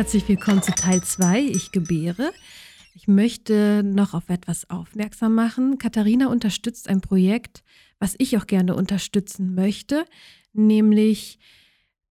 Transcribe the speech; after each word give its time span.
herzlich 0.00 0.26
willkommen 0.30 0.62
zu 0.62 0.72
Teil 0.72 1.02
2. 1.02 1.42
Ich 1.42 1.72
gebäre. 1.72 2.32
Ich 2.94 3.06
möchte 3.06 3.82
noch 3.84 4.14
auf 4.14 4.30
etwas 4.30 4.70
aufmerksam 4.70 5.34
machen. 5.34 5.76
Katharina 5.76 6.28
unterstützt 6.28 6.88
ein 6.88 7.02
Projekt, 7.02 7.62
was 7.98 8.14
ich 8.16 8.38
auch 8.38 8.46
gerne 8.46 8.74
unterstützen 8.76 9.54
möchte, 9.54 10.06
nämlich 10.54 11.38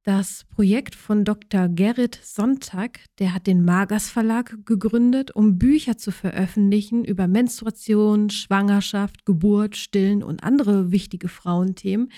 das 0.04 0.46
Projekt 0.54 0.93
von 0.93 1.25
Dr. 1.25 1.68
Gerrit 1.68 2.20
Sonntag. 2.21 3.00
Der 3.18 3.33
hat 3.33 3.47
den 3.47 3.65
Magers 3.65 4.07
Verlag 4.07 4.56
gegründet, 4.68 5.36
um 5.36 5.57
Bücher 5.57 5.97
zu 5.97 6.11
veröffentlichen 6.11 7.04
über 7.04 7.28
Menstruation, 7.28 8.29
Schwangerschaft, 8.29 9.25
Geburt, 9.25 9.75
Stillen 9.75 10.21
und 10.21 10.43
andere 10.43 10.92
wichtige 10.92 11.28
Frauenthemen. 11.28 12.11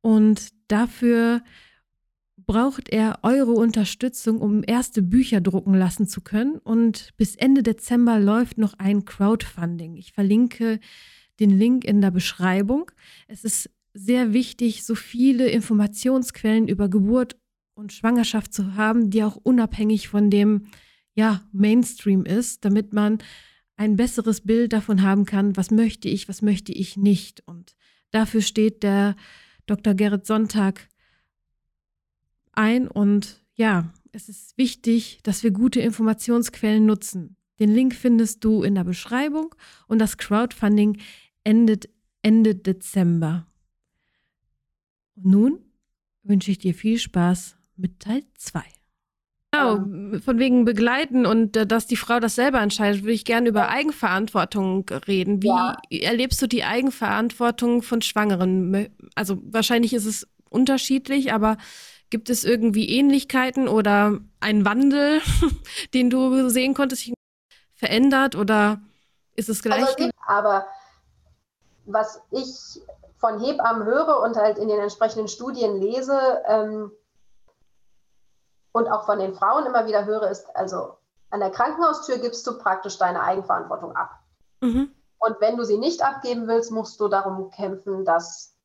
Und 0.00 0.48
dafür 0.68 1.42
braucht 2.46 2.88
er 2.88 3.20
eure 3.22 3.52
Unterstützung, 3.52 4.40
um 4.40 4.62
erste 4.66 5.02
Bücher 5.02 5.40
drucken 5.40 5.74
lassen 5.74 6.06
zu 6.06 6.20
können. 6.20 6.58
Und 6.58 7.10
bis 7.16 7.36
Ende 7.36 7.62
Dezember 7.62 8.18
läuft 8.18 8.58
noch 8.58 8.74
ein 8.74 9.04
Crowdfunding. 9.04 9.96
Ich 9.96 10.12
verlinke 10.12 10.80
den 11.38 11.50
Link 11.50 11.84
in 11.84 12.00
der 12.00 12.10
Beschreibung. 12.10 12.90
Es 13.28 13.44
ist 13.44 13.70
sehr 13.94 14.32
wichtig, 14.32 14.84
so 14.84 14.94
viele 14.94 15.48
Informationsquellen 15.48 16.68
über 16.68 16.88
Geburt 16.88 17.36
und 17.74 17.92
Schwangerschaft 17.92 18.52
zu 18.52 18.74
haben, 18.74 19.10
die 19.10 19.24
auch 19.24 19.36
unabhängig 19.36 20.08
von 20.08 20.30
dem 20.30 20.66
ja, 21.14 21.42
Mainstream 21.52 22.24
ist, 22.24 22.64
damit 22.64 22.92
man 22.92 23.18
ein 23.76 23.96
besseres 23.96 24.42
Bild 24.42 24.72
davon 24.72 25.02
haben 25.02 25.24
kann, 25.24 25.56
was 25.56 25.70
möchte 25.70 26.08
ich, 26.08 26.28
was 26.28 26.42
möchte 26.42 26.72
ich 26.72 26.96
nicht. 26.96 27.42
Und 27.46 27.74
dafür 28.10 28.42
steht 28.42 28.82
der 28.82 29.16
Dr. 29.66 29.94
Gerrit 29.94 30.26
Sonntag 30.26 30.88
ein 32.60 32.88
und 32.88 33.42
ja, 33.54 33.92
es 34.12 34.28
ist 34.28 34.56
wichtig, 34.58 35.20
dass 35.22 35.42
wir 35.42 35.50
gute 35.50 35.80
Informationsquellen 35.80 36.84
nutzen. 36.84 37.36
Den 37.58 37.70
Link 37.70 37.94
findest 37.94 38.44
du 38.44 38.62
in 38.62 38.74
der 38.74 38.84
Beschreibung 38.84 39.54
und 39.86 39.98
das 39.98 40.18
Crowdfunding 40.18 40.98
endet 41.42 41.88
Ende 42.22 42.54
Dezember. 42.54 43.46
Und 45.16 45.24
nun 45.26 45.58
wünsche 46.22 46.50
ich 46.50 46.58
dir 46.58 46.74
viel 46.74 46.98
Spaß 46.98 47.56
mit 47.76 48.00
Teil 48.00 48.24
2. 48.36 48.62
Genau, 49.52 50.20
von 50.20 50.38
wegen 50.38 50.64
begleiten 50.64 51.26
und 51.26 51.56
äh, 51.56 51.66
dass 51.66 51.86
die 51.86 51.96
Frau 51.96 52.20
das 52.20 52.36
selber 52.36 52.60
entscheidet, 52.60 53.02
würde 53.02 53.14
ich 53.14 53.24
gerne 53.24 53.48
über 53.48 53.68
Eigenverantwortung 53.68 54.88
reden. 55.08 55.42
Wie 55.42 55.48
ja. 55.48 55.76
erlebst 55.90 56.40
du 56.40 56.46
die 56.46 56.62
Eigenverantwortung 56.62 57.82
von 57.82 58.00
Schwangeren? 58.00 58.88
Also 59.16 59.42
wahrscheinlich 59.42 59.92
ist 59.92 60.06
es 60.06 60.28
unterschiedlich, 60.50 61.32
aber 61.32 61.56
Gibt 62.10 62.28
es 62.28 62.44
irgendwie 62.44 62.88
Ähnlichkeiten 62.90 63.68
oder 63.68 64.18
einen 64.40 64.64
Wandel, 64.64 65.20
den 65.94 66.10
du 66.10 66.48
sehen 66.48 66.74
konntest, 66.74 67.12
verändert 67.74 68.34
oder 68.34 68.80
ist 69.36 69.48
es 69.48 69.62
gleich? 69.62 69.86
Also, 69.86 70.10
aber 70.26 70.66
was 71.86 72.20
ich 72.30 72.82
von 73.16 73.40
Hebammen 73.40 73.84
höre 73.84 74.20
und 74.20 74.36
halt 74.36 74.58
in 74.58 74.68
den 74.68 74.80
entsprechenden 74.80 75.28
Studien 75.28 75.80
lese 75.80 76.42
ähm, 76.46 76.90
und 78.72 78.88
auch 78.88 79.06
von 79.06 79.18
den 79.18 79.34
Frauen 79.34 79.66
immer 79.66 79.86
wieder 79.86 80.04
höre, 80.04 80.30
ist 80.30 80.54
also 80.56 80.96
an 81.30 81.40
der 81.40 81.50
Krankenhaustür 81.50 82.18
gibst 82.18 82.46
du 82.46 82.58
praktisch 82.58 82.98
deine 82.98 83.22
Eigenverantwortung 83.22 83.94
ab. 83.94 84.18
Mhm. 84.60 84.92
Und 85.18 85.40
wenn 85.40 85.56
du 85.56 85.64
sie 85.64 85.78
nicht 85.78 86.02
abgeben 86.02 86.48
willst, 86.48 86.72
musst 86.72 86.98
du 86.98 87.08
darum 87.08 87.50
kämpfen, 87.50 88.04
dass 88.04 88.56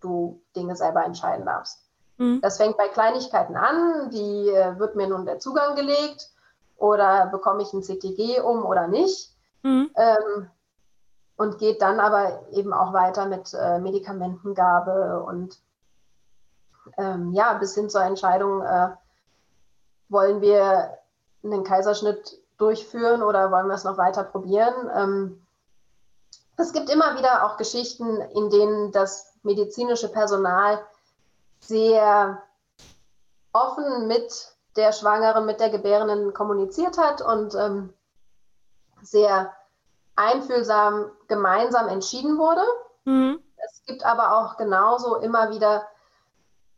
du 0.00 0.44
Dinge 0.54 0.76
selber 0.76 1.04
entscheiden 1.04 1.46
darfst. 1.46 1.87
Mhm. 2.18 2.40
Das 2.40 2.58
fängt 2.58 2.76
bei 2.76 2.88
Kleinigkeiten 2.88 3.56
an, 3.56 4.10
wie 4.10 4.50
äh, 4.50 4.78
wird 4.78 4.96
mir 4.96 5.08
nun 5.08 5.24
der 5.24 5.38
Zugang 5.38 5.74
gelegt 5.74 6.30
oder 6.76 7.26
bekomme 7.26 7.62
ich 7.62 7.72
ein 7.72 7.82
CTG 7.82 8.40
um 8.40 8.64
oder 8.64 8.86
nicht. 8.86 9.32
Mhm. 9.62 9.90
Ähm, 9.96 10.50
und 11.36 11.58
geht 11.58 11.80
dann 11.80 12.00
aber 12.00 12.42
eben 12.52 12.72
auch 12.72 12.92
weiter 12.92 13.26
mit 13.26 13.54
äh, 13.54 13.78
Medikamentengabe 13.78 15.22
und 15.22 15.58
ähm, 16.96 17.32
ja, 17.32 17.52
bis 17.54 17.74
hin 17.74 17.88
zur 17.88 18.02
Entscheidung, 18.02 18.62
äh, 18.62 18.88
wollen 20.08 20.40
wir 20.40 20.98
einen 21.44 21.62
Kaiserschnitt 21.62 22.40
durchführen 22.56 23.22
oder 23.22 23.52
wollen 23.52 23.68
wir 23.68 23.74
es 23.74 23.84
noch 23.84 23.98
weiter 23.98 24.24
probieren. 24.24 24.90
Ähm, 24.94 25.46
es 26.56 26.72
gibt 26.72 26.90
immer 26.90 27.16
wieder 27.16 27.44
auch 27.44 27.56
Geschichten, 27.56 28.20
in 28.34 28.50
denen 28.50 28.90
das 28.90 29.34
medizinische 29.44 30.08
Personal 30.08 30.80
sehr 31.60 32.42
offen 33.52 34.06
mit 34.06 34.54
der 34.76 34.92
Schwangeren, 34.92 35.46
mit 35.46 35.60
der 35.60 35.70
Gebärenden 35.70 36.32
kommuniziert 36.32 36.98
hat 36.98 37.20
und 37.20 37.54
ähm, 37.54 37.92
sehr 39.02 39.52
einfühlsam 40.16 41.10
gemeinsam 41.28 41.88
entschieden 41.88 42.38
wurde. 42.38 42.62
Mhm. 43.04 43.40
Es 43.56 43.82
gibt 43.84 44.04
aber 44.04 44.38
auch 44.38 44.56
genauso 44.56 45.16
immer 45.16 45.50
wieder 45.50 45.86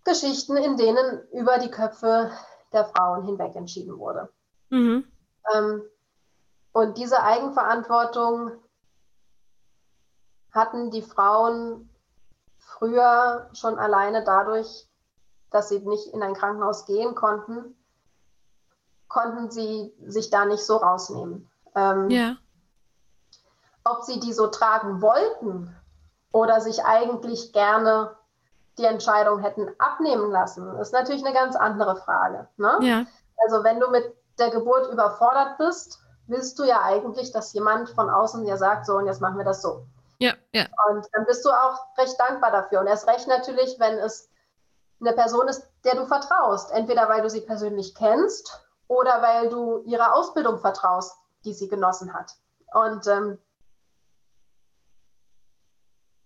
Geschichten, 0.04 0.56
in 0.56 0.76
denen 0.76 1.28
über 1.32 1.58
die 1.58 1.70
Köpfe 1.70 2.30
der 2.72 2.86
Frauen 2.86 3.24
hinweg 3.24 3.54
entschieden 3.54 3.98
wurde. 3.98 4.28
Mhm. 4.70 5.04
Ähm, 5.54 5.82
und 6.72 6.96
diese 6.96 7.22
Eigenverantwortung 7.22 8.52
hatten 10.52 10.90
die 10.90 11.02
Frauen 11.02 11.89
früher 12.80 13.48
schon 13.52 13.78
alleine 13.78 14.24
dadurch, 14.24 14.88
dass 15.50 15.68
sie 15.68 15.80
nicht 15.80 16.08
in 16.08 16.22
ein 16.22 16.34
Krankenhaus 16.34 16.86
gehen 16.86 17.14
konnten, 17.14 17.76
konnten 19.06 19.50
sie 19.50 19.94
sich 20.06 20.30
da 20.30 20.46
nicht 20.46 20.64
so 20.64 20.76
rausnehmen. 20.76 21.48
Ähm, 21.76 22.10
ja. 22.10 22.36
Ob 23.84 24.02
sie 24.04 24.18
die 24.18 24.32
so 24.32 24.46
tragen 24.46 25.02
wollten 25.02 25.76
oder 26.32 26.60
sich 26.60 26.84
eigentlich 26.84 27.52
gerne 27.52 28.16
die 28.78 28.84
Entscheidung 28.84 29.40
hätten 29.40 29.68
abnehmen 29.78 30.30
lassen, 30.30 30.76
ist 30.78 30.92
natürlich 30.92 31.24
eine 31.24 31.34
ganz 31.34 31.56
andere 31.56 31.96
Frage. 31.96 32.48
Ne? 32.56 32.78
Ja. 32.82 33.04
Also 33.44 33.62
wenn 33.62 33.78
du 33.78 33.90
mit 33.90 34.04
der 34.38 34.50
Geburt 34.50 34.90
überfordert 34.90 35.58
bist, 35.58 36.00
willst 36.28 36.58
du 36.58 36.64
ja 36.64 36.82
eigentlich, 36.82 37.32
dass 37.32 37.52
jemand 37.52 37.90
von 37.90 38.08
außen 38.08 38.44
dir 38.44 38.56
sagt, 38.56 38.86
so 38.86 38.96
und 38.96 39.06
jetzt 39.06 39.20
machen 39.20 39.36
wir 39.36 39.44
das 39.44 39.60
so. 39.60 39.86
Ja, 40.20 40.34
ja. 40.52 40.66
Und 40.90 41.06
dann 41.12 41.24
bist 41.24 41.44
du 41.44 41.50
auch 41.50 41.78
recht 41.96 42.18
dankbar 42.20 42.50
dafür. 42.52 42.80
Und 42.80 42.86
erst 42.86 43.08
recht 43.08 43.26
natürlich, 43.26 43.80
wenn 43.80 43.98
es 43.98 44.28
eine 45.00 45.14
Person 45.14 45.48
ist, 45.48 45.66
der 45.84 45.96
du 45.96 46.06
vertraust. 46.06 46.70
Entweder 46.72 47.08
weil 47.08 47.22
du 47.22 47.30
sie 47.30 47.40
persönlich 47.40 47.94
kennst 47.94 48.62
oder 48.86 49.22
weil 49.22 49.48
du 49.48 49.82
ihrer 49.84 50.14
Ausbildung 50.14 50.58
vertraust, 50.58 51.16
die 51.44 51.54
sie 51.54 51.68
genossen 51.68 52.12
hat. 52.12 52.34
Und 52.72 53.06
ähm, 53.06 53.38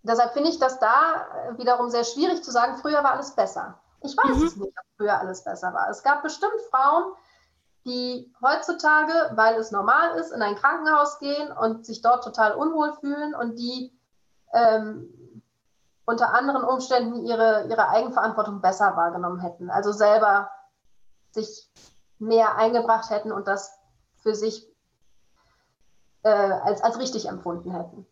deshalb 0.03 0.33
finde 0.33 0.49
ich 0.49 0.59
das 0.59 0.77
da 0.79 1.53
wiederum 1.57 1.89
sehr 1.89 2.03
schwierig 2.03 2.43
zu 2.43 2.51
sagen, 2.51 2.77
früher 2.77 3.01
war 3.03 3.13
alles 3.13 3.31
besser. 3.31 3.79
Ich 4.01 4.15
weiß 4.17 4.37
mhm. 4.37 4.45
es 4.45 4.55
nicht, 4.57 4.77
ob 4.77 4.97
früher 4.97 5.17
alles 5.17 5.43
besser 5.43 5.73
war. 5.73 5.89
Es 5.89 6.03
gab 6.03 6.21
bestimmt 6.21 6.59
Frauen, 6.69 7.13
die 7.85 8.33
heutzutage, 8.41 9.13
weil 9.35 9.55
es 9.55 9.71
normal 9.71 10.17
ist, 10.17 10.31
in 10.31 10.41
ein 10.41 10.55
Krankenhaus 10.55 11.19
gehen 11.19 11.51
und 11.51 11.85
sich 11.85 12.01
dort 12.01 12.23
total 12.23 12.53
unwohl 12.53 12.93
fühlen 12.93 13.35
und 13.35 13.59
die 13.59 13.93
ähm, 14.53 15.41
unter 16.05 16.33
anderen 16.33 16.63
Umständen 16.63 17.25
ihre, 17.25 17.67
ihre 17.69 17.89
Eigenverantwortung 17.89 18.61
besser 18.61 18.95
wahrgenommen 18.95 19.39
hätten. 19.39 19.69
Also 19.69 19.91
selber 19.91 20.49
sich 21.31 21.69
mehr 22.19 22.57
eingebracht 22.57 23.09
hätten 23.09 23.31
und 23.31 23.47
das 23.47 23.77
für 24.15 24.35
sich 24.35 24.67
äh, 26.23 26.29
als, 26.29 26.81
als 26.81 26.99
richtig 26.99 27.27
empfunden 27.27 27.71
hätten. 27.71 28.05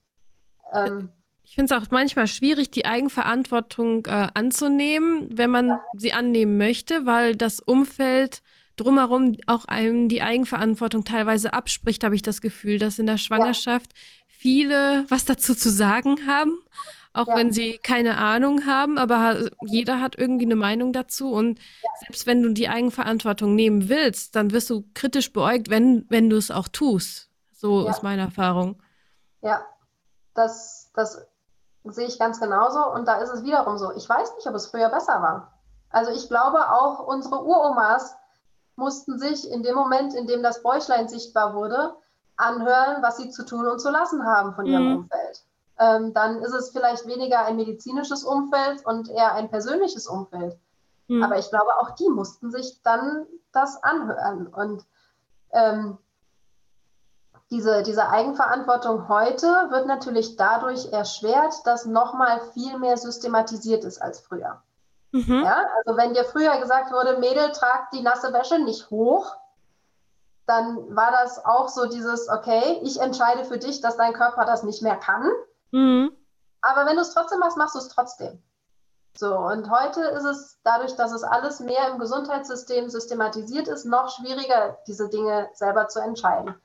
Ähm, 0.72 1.12
ich 1.44 1.56
finde 1.56 1.76
es 1.76 1.82
auch 1.82 1.92
manchmal 1.92 2.28
schwierig, 2.28 2.72
die 2.72 2.86
Eigenverantwortung 2.86 4.06
äh, 4.06 4.28
anzunehmen, 4.34 5.28
wenn 5.32 5.50
man 5.50 5.68
ja. 5.70 5.84
sie 5.94 6.14
annehmen 6.14 6.58
möchte, 6.58 7.06
weil 7.06 7.36
das 7.36 7.60
Umfeld 7.60 8.42
drumherum 8.76 9.38
auch 9.48 9.66
einem 9.66 10.10
die 10.10 10.22
Eigenverantwortung 10.22 11.04
teilweise 11.04 11.54
abspricht, 11.54 12.04
habe 12.04 12.16
ich 12.16 12.22
das 12.22 12.42
Gefühl, 12.42 12.80
dass 12.80 13.00
in 13.00 13.06
der 13.06 13.18
Schwangerschaft 13.18 13.92
ja. 13.94 14.00
viele 14.28 15.06
was 15.10 15.26
dazu 15.26 15.56
zu 15.56 15.70
sagen 15.70 16.28
haben, 16.28 16.58
auch 17.14 17.28
ja. 17.28 17.36
wenn 17.36 17.52
sie 17.52 17.78
keine 17.78 18.18
Ahnung 18.18 18.66
haben, 18.66 18.98
aber 18.98 19.50
jeder 19.62 20.02
hat 20.02 20.18
irgendwie 20.18 20.46
eine 20.46 20.56
Meinung 20.56 20.94
dazu 20.94 21.32
und 21.32 21.60
ja. 21.60 21.90
selbst 22.02 22.26
wenn 22.26 22.42
du 22.42 22.54
die 22.54 22.70
Eigenverantwortung 22.70 23.54
nehmen 23.54 23.90
willst, 23.90 24.36
dann 24.36 24.52
wirst 24.52 24.70
du 24.70 24.84
kritisch 24.96 25.32
beäugt, 25.32 25.70
wenn, 25.70 26.06
wenn 26.10 26.30
du 26.30 26.38
es 26.38 26.50
auch 26.50 26.68
tust. 26.68 27.30
So 27.52 27.88
ist 27.88 28.04
meine 28.04 28.24
Erfahrung. 28.24 28.82
Ja, 29.42 29.62
das, 30.34 30.92
das 30.96 31.26
sehe 31.86 32.08
ich 32.08 32.20
ganz 32.20 32.40
genauso 32.40 32.92
und 32.94 33.08
da 33.08 33.22
ist 33.22 33.30
es 33.30 33.44
wiederum 33.44 33.78
so. 33.78 33.94
Ich 33.96 34.10
weiß 34.10 34.36
nicht, 34.36 34.48
ob 34.48 34.56
es 34.56 34.68
früher 34.68 34.90
besser 34.90 35.22
war. 35.22 35.54
Also 35.90 36.12
ich 36.12 36.28
glaube 36.28 36.72
auch 36.72 37.00
unsere 37.06 37.44
Uromas 37.44 38.16
mussten 38.76 39.20
sich 39.20 39.50
in 39.50 39.64
dem 39.64 39.76
Moment, 39.76 40.14
in 40.14 40.28
dem 40.28 40.44
das 40.44 40.64
Bäuchlein 40.64 41.08
sichtbar 41.08 41.54
wurde, 41.54 41.96
anhören, 42.36 43.02
was 43.02 43.18
sie 43.18 43.30
zu 43.30 43.46
tun 43.46 43.68
und 43.68 43.80
zu 43.80 43.90
lassen 43.90 44.26
haben 44.26 44.54
von 44.54 44.66
ihrem 44.66 44.90
mhm. 44.90 44.98
Umfeld. 44.98 45.44
Ähm, 45.80 46.14
dann 46.14 46.42
ist 46.42 46.54
es 46.54 46.72
vielleicht 46.72 47.08
weniger 47.08 47.46
ein 47.46 47.56
medizinisches 47.56 48.24
Umfeld 48.24 48.86
und 48.86 49.10
eher 49.10 49.34
ein 49.34 49.50
persönliches 49.50 50.08
Umfeld. 50.08 50.58
Mhm. 51.08 51.24
Aber 51.24 51.38
ich 51.38 51.50
glaube, 51.50 51.80
auch 51.80 51.92
die 51.92 52.10
mussten 52.10 52.52
sich 52.52 52.82
dann 52.84 53.26
das 53.52 53.82
anhören. 53.84 54.48
Und 54.48 54.86
ähm, 55.52 55.98
diese, 57.52 57.84
diese 57.84 58.10
Eigenverantwortung 58.10 59.08
heute 59.08 59.48
wird 59.70 59.86
natürlich 59.86 60.36
dadurch 60.38 60.92
erschwert, 60.92 61.54
dass 61.66 61.86
nochmal 61.86 62.42
viel 62.54 62.80
mehr 62.80 62.98
systematisiert 62.98 63.84
ist 63.84 64.02
als 64.02 64.20
früher. 64.20 64.62
Mhm. 65.14 65.44
Ja, 65.46 65.68
also 65.78 65.96
wenn 65.96 66.16
dir 66.16 66.26
früher 66.26 66.58
gesagt 66.60 66.92
wurde, 66.92 67.20
Mädel, 67.20 67.52
trag 67.52 67.92
die 67.92 68.02
nasse 68.02 68.34
Wäsche 68.34 68.60
nicht 68.60 68.90
hoch, 68.90 69.36
dann 70.48 70.96
war 70.96 71.12
das 71.12 71.46
auch 71.46 71.70
so 71.70 71.86
dieses, 71.86 72.28
okay, 72.30 72.80
ich 72.84 73.00
entscheide 73.00 73.46
für 73.46 73.60
dich, 73.60 73.80
dass 73.80 73.96
dein 73.96 74.14
Körper 74.14 74.44
das 74.44 74.64
nicht 74.64 74.82
mehr 74.82 74.98
kann. 74.98 75.32
Mhm. 75.72 76.12
Aber 76.62 76.88
wenn 76.88 76.96
du 76.96 77.04
es 77.04 77.14
trotzdem 77.14 77.40
machst, 77.40 77.58
machst 77.58 77.76
du 77.76 77.80
es 77.80 77.90
trotzdem. 77.90 78.42
So, 79.16 79.38
und 79.38 79.70
heute 79.70 80.02
ist 80.02 80.24
es 80.24 80.60
dadurch, 80.64 80.96
dass 80.96 81.12
es 81.12 81.24
alles 81.24 81.60
mehr 81.60 81.90
im 81.92 82.00
Gesundheitssystem 82.00 82.90
systematisiert 82.90 83.68
ist, 83.68 83.86
noch 83.86 84.10
schwieriger, 84.10 84.80
diese 84.88 85.10
Dinge 85.10 85.50
selber 85.54 85.88
zu 85.88 86.00
entscheiden. 86.00 86.56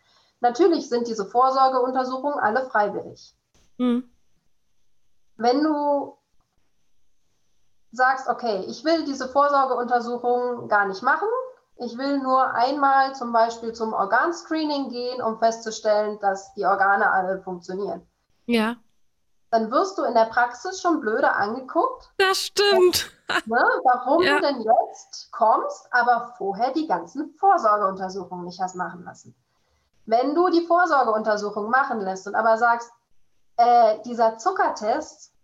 Natürlich 0.40 0.88
sind 0.88 1.06
diese 1.06 1.26
Vorsorgeuntersuchungen 1.26 2.38
alle 2.38 2.64
freiwillig. 2.70 3.34
Mhm. 3.76 4.10
Wenn 5.36 5.62
du 5.62 6.16
sagst, 7.93 8.29
okay, 8.29 8.64
ich 8.69 8.85
will 8.85 9.05
diese 9.05 9.29
Vorsorgeuntersuchung 9.29 10.69
gar 10.69 10.87
nicht 10.87 11.02
machen, 11.02 11.29
ich 11.81 11.96
will 11.96 12.19
nur 12.19 12.52
einmal 12.55 13.14
zum 13.14 13.32
Beispiel 13.32 13.73
zum 13.73 13.93
Organscreening 13.93 14.90
gehen, 14.90 15.23
um 15.23 15.38
festzustellen, 15.38 16.19
dass 16.19 16.52
die 16.55 16.67
Organe 16.67 17.11
alle 17.11 17.40
funktionieren. 17.40 18.05
Ja. 18.46 18.76
Dann 19.50 19.70
wirst 19.70 19.96
du 19.96 20.02
in 20.02 20.14
der 20.14 20.25
Praxis 20.25 20.81
schon 20.81 21.00
blöde 21.00 21.32
angeguckt. 21.32 22.11
Das 22.19 22.38
stimmt. 22.38 23.12
Ne, 23.44 23.62
warum 23.85 24.23
ja. 24.23 24.37
du 24.37 24.41
denn 24.41 24.62
jetzt 24.62 25.31
kommst, 25.32 25.87
aber 25.91 26.32
vorher 26.38 26.73
die 26.73 26.87
ganzen 26.87 27.34
Vorsorgeuntersuchungen 27.34 28.46
nicht 28.46 28.58
hast 28.58 28.75
machen 28.75 29.05
lassen. 29.05 29.34
Wenn 30.06 30.34
du 30.34 30.49
die 30.49 30.64
Vorsorgeuntersuchung 30.67 31.69
machen 31.69 32.00
lässt 32.00 32.26
und 32.26 32.34
aber 32.34 32.56
sagst, 32.56 32.91
äh, 33.58 33.99
dieser 34.06 34.38
Zuckertest, 34.38 35.34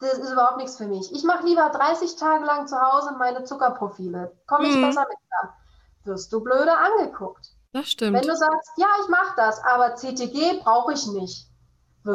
das 0.00 0.18
ist 0.18 0.32
überhaupt 0.32 0.58
nichts 0.58 0.76
für 0.76 0.86
mich. 0.86 1.12
Ich 1.12 1.24
mache 1.24 1.46
lieber 1.46 1.68
30 1.70 2.16
Tage 2.16 2.44
lang 2.44 2.66
zu 2.66 2.80
Hause 2.80 3.14
meine 3.18 3.44
Zuckerprofile. 3.44 4.32
Komme 4.46 4.68
ich 4.68 4.76
mhm. 4.76 4.82
besser 4.82 5.06
mit 5.08 5.18
klar. 5.28 5.56
Wirst 6.04 6.32
du 6.32 6.40
blöde 6.40 6.76
angeguckt. 6.76 7.50
Das 7.72 7.88
stimmt. 7.88 8.16
Wenn 8.16 8.26
du 8.26 8.36
sagst, 8.36 8.70
ja, 8.76 8.86
ich 9.02 9.08
mache 9.08 9.34
das, 9.36 9.62
aber 9.64 9.94
CTG 9.96 10.60
brauche 10.62 10.92
ich 10.92 11.06
nicht. 11.08 11.48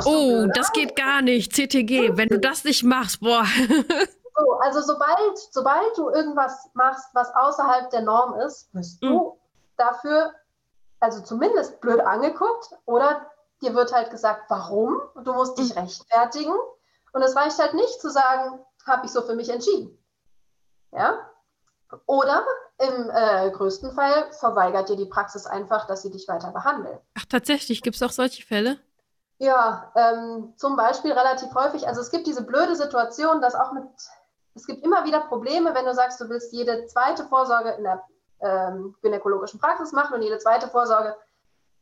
oh, 0.06 0.48
das 0.54 0.72
geht 0.72 0.95
gar 0.95 1.22
nicht. 1.22 1.54
CTG, 1.54 2.18
wenn 2.18 2.30
du 2.30 2.39
das 2.39 2.63
nicht 2.63 2.83
machst, 2.83 3.19
boah. 3.19 3.45
so, 4.38 4.54
also 4.62 4.81
sobald, 4.81 5.38
sobald 5.51 5.98
du 5.98 6.10
irgendwas 6.10 6.69
machst, 6.74 7.10
was 7.13 7.34
außerhalb 7.36 7.89
der 7.89 8.01
Norm 8.01 8.39
ist, 8.39 8.74
wirst 8.74 9.01
mhm. 9.04 9.10
du 9.10 9.39
dafür 9.77 10.34
also 11.01 11.22
zumindest 11.22 11.81
blöd 11.81 12.00
angeguckt 12.00 12.69
oder 12.86 13.25
dir 13.62 13.74
wird 13.74 13.92
halt 13.92 14.12
gesagt, 14.12 14.44
warum? 14.50 15.01
Du 15.24 15.34
musst 15.34 15.57
dich 15.57 15.75
mhm. 15.75 15.81
rechtfertigen. 15.81 16.56
Und 17.13 17.22
es 17.22 17.36
reicht 17.36 17.60
halt 17.60 17.74
nicht 17.74 18.00
zu 18.02 18.10
sagen, 18.10 18.60
habe 18.86 19.06
ich 19.06 19.12
so 19.12 19.22
für 19.22 19.36
mich 19.36 19.50
entschieden. 19.50 19.98
Ja? 20.92 21.18
Oder 22.06 22.46
im 22.78 23.10
äh, 23.10 23.52
größten 23.52 23.92
Fall 23.92 24.31
verweigert 24.34 24.90
dir 24.90 24.96
die 24.96 25.06
Praxis 25.06 25.46
einfach, 25.46 25.88
dass 25.88 26.02
sie 26.02 26.12
dich 26.12 26.28
weiter 26.28 26.52
behandelt. 26.52 27.00
Ach, 27.18 27.25
tatsächlich, 27.25 27.81
gibt 27.81 27.96
es 27.96 28.04
auch 28.04 28.12
solche 28.12 28.46
Fälle? 28.46 28.80
Ja, 29.40 29.92
ähm, 29.96 30.54
zum 30.56 30.75
Beispiel 30.75 31.12
relativ 31.12 31.54
häufig. 31.54 31.88
Also 31.88 32.02
es 32.02 32.12
gibt 32.12 32.28
diese 32.28 32.44
blöde 32.44 32.75
Situation, 32.75 33.42
dass 33.42 33.56
auch 33.56 33.74
mit, 33.74 33.84
es 34.56 34.66
gibt 34.68 34.84
immer 34.84 35.04
wieder 35.04 35.22
Probleme, 35.22 35.74
wenn 35.74 35.86
du 35.86 35.94
sagst, 35.94 36.22
du 36.22 36.30
willst 36.30 36.54
jede 36.54 36.86
zweite 36.88 37.25
Vorsorge 37.25 37.72
in 37.72 37.84
der 37.84 38.04
ähm, 38.40 38.96
gynäkologischen 39.02 39.60
Praxis 39.60 39.92
machen 39.92 40.16
und 40.16 40.22
jede 40.22 40.38
zweite 40.38 40.68
Vorsorge 40.68 41.16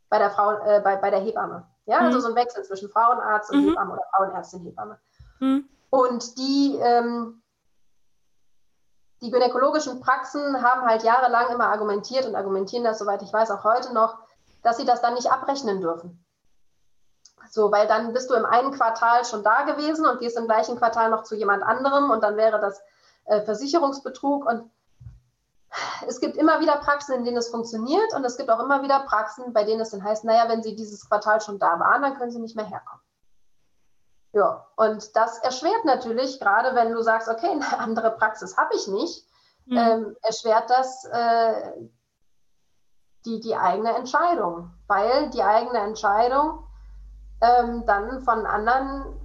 bei 0.10 0.18
der, 0.18 0.31
Frau, 0.31 0.52
äh, 0.66 0.81
bei, 0.81 0.96
bei 0.98 1.10
der 1.10 1.20
Hebamme. 1.20 1.68
Ja, 1.86 1.98
also 1.98 2.10
mhm. 2.10 2.16
also 2.16 2.28
so 2.28 2.34
ein 2.34 2.36
Wechsel 2.36 2.64
zwischen 2.64 2.90
Frauenarzt 2.90 3.52
und 3.52 3.62
mhm. 3.62 3.70
Hebamme 3.70 3.94
oder 3.94 4.04
Frauenärztin, 4.16 4.64
Hebamme. 4.64 5.00
Mhm. 5.39 5.68
Und 5.89 6.38
die, 6.38 6.77
ähm, 6.81 7.41
die 9.21 9.31
gynäkologischen 9.31 10.00
Praxen 10.00 10.62
haben 10.62 10.88
halt 10.88 11.03
jahrelang 11.03 11.50
immer 11.51 11.68
argumentiert 11.69 12.25
und 12.25 12.36
argumentieren 12.36 12.83
das, 12.83 13.00
soweit 13.00 13.21
ich 13.21 13.33
weiß, 13.33 13.51
auch 13.51 13.63
heute 13.63 13.94
noch, 13.94 14.19
dass 14.63 14.77
sie 14.77 14.86
das 14.86 15.01
dann 15.01 15.15
nicht 15.15 15.31
abrechnen 15.31 15.81
dürfen. 15.81 16.24
So, 17.50 17.71
weil 17.71 17.88
dann 17.88 18.13
bist 18.13 18.30
du 18.30 18.36
im 18.36 18.45
einen 18.45 18.71
Quartal 18.71 19.25
schon 19.25 19.44
da 19.44 19.63
gewesen 19.63 20.06
und 20.06 20.19
gehst 20.19 20.38
im 20.38 20.45
gleichen 20.45 20.77
Quartal 20.77 21.09
noch 21.09 21.24
zu 21.24 21.36
jemand 21.36 21.63
anderem 21.63 22.12
und 22.12 22.21
dann 22.24 22.38
wäre 22.38 22.59
das 22.59 22.80
äh, 23.25 23.42
Versicherungsbetrug 23.42 24.45
und 24.45 24.69
es 26.07 26.19
gibt 26.19 26.38
immer 26.38 26.59
wieder 26.59 26.77
Praxen, 26.77 27.15
in 27.15 27.24
denen 27.24 27.38
es 27.38 27.50
funktioniert 27.50 28.13
und 28.15 28.25
es 28.25 28.38
gibt 28.38 28.50
auch 28.50 28.59
immer 28.59 28.83
wieder 28.83 29.01
Praxen, 29.01 29.53
bei 29.53 29.63
denen 29.63 29.81
es 29.81 29.89
dann 29.89 30.03
heißt, 30.03 30.24
naja, 30.24 30.50
wenn 30.50 30.63
Sie 30.63 30.75
dieses 30.75 31.07
Quartal 31.07 31.42
schon 31.42 31.59
da 31.59 31.80
waren, 31.80 32.01
dann 32.01 32.18
können 32.18 32.31
Sie 32.31 32.39
nicht 32.39 32.56
mehr 32.56 32.65
herkommen. 32.65 33.01
Ja, 34.31 34.68
und 34.76 35.16
das 35.16 35.40
erschwert 35.40 35.86
natürlich, 35.86 36.40
gerade 36.40 36.76
wenn 36.76 36.92
du 36.92 37.02
sagst, 37.02 37.30
okay, 37.30 37.50
eine 37.50 37.66
andere 37.80 38.12
Praxis 38.12 38.58
habe 38.58 38.76
ich 38.76 38.88
nicht, 38.88 39.26
mhm. 39.66 39.78
ähm, 39.78 40.18
erschwert 40.22 40.70
das 40.70 41.06
äh, 41.06 41.72
die, 43.26 43.40
die 43.40 43.56
eigene 43.56 43.96
Entscheidung, 43.96 44.72
weil 44.88 45.30
die 45.31 45.44
eigene 45.44 45.80
Entscheidung 45.80 46.66
ähm, 47.42 47.86
dann 47.86 48.22
von 48.22 48.46
anderen 48.46 49.16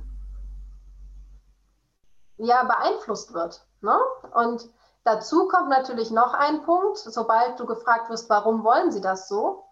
ja 2.36 2.64
beeinflusst 2.64 3.32
wird. 3.34 3.64
Ne? 3.80 3.96
Und 4.34 4.68
Dazu 5.04 5.48
kommt 5.48 5.68
natürlich 5.68 6.10
noch 6.10 6.32
ein 6.32 6.62
Punkt, 6.62 6.96
sobald 6.96 7.60
du 7.60 7.66
gefragt 7.66 8.08
wirst, 8.08 8.30
warum 8.30 8.64
wollen 8.64 8.90
sie 8.90 9.02
das 9.02 9.28
so, 9.28 9.63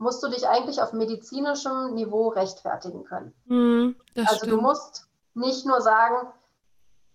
musst 0.00 0.22
du 0.22 0.28
dich 0.28 0.48
eigentlich 0.48 0.80
auf 0.80 0.94
medizinischem 0.94 1.94
Niveau 1.94 2.28
rechtfertigen 2.28 3.04
können. 3.04 3.34
Mm, 3.44 3.96
also 4.16 4.36
stimmt. 4.36 4.52
du 4.52 4.60
musst 4.60 5.06
nicht 5.34 5.66
nur 5.66 5.82
sagen, 5.82 6.26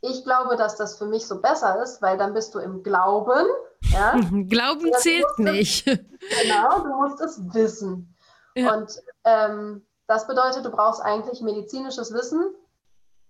ich 0.02 0.24
glaube, 0.24 0.56
dass 0.56 0.76
das 0.76 0.98
für 0.98 1.08
mich 1.08 1.26
so 1.26 1.42
besser 1.42 1.82
ist, 1.82 2.04
weil 2.04 2.16
dann 2.18 2.36
bist 2.36 2.54
du 2.54 2.60
im 2.60 2.84
Glauben. 2.84 3.48
Ja? 3.82 4.12
Glauben 4.50 4.88
ja, 4.88 4.98
zählt 5.00 5.40
nicht. 5.40 5.88
Es, 5.88 6.00
genau, 6.44 6.80
du 6.82 6.94
musst 6.94 7.20
es 7.22 7.42
wissen. 7.56 8.16
Ja. 8.56 8.76
Und 8.76 9.02
ähm, 9.24 9.84
das 10.06 10.28
bedeutet, 10.28 10.64
du 10.64 10.70
brauchst 10.70 11.02
eigentlich 11.02 11.42
medizinisches 11.42 12.14
Wissen, 12.14 12.54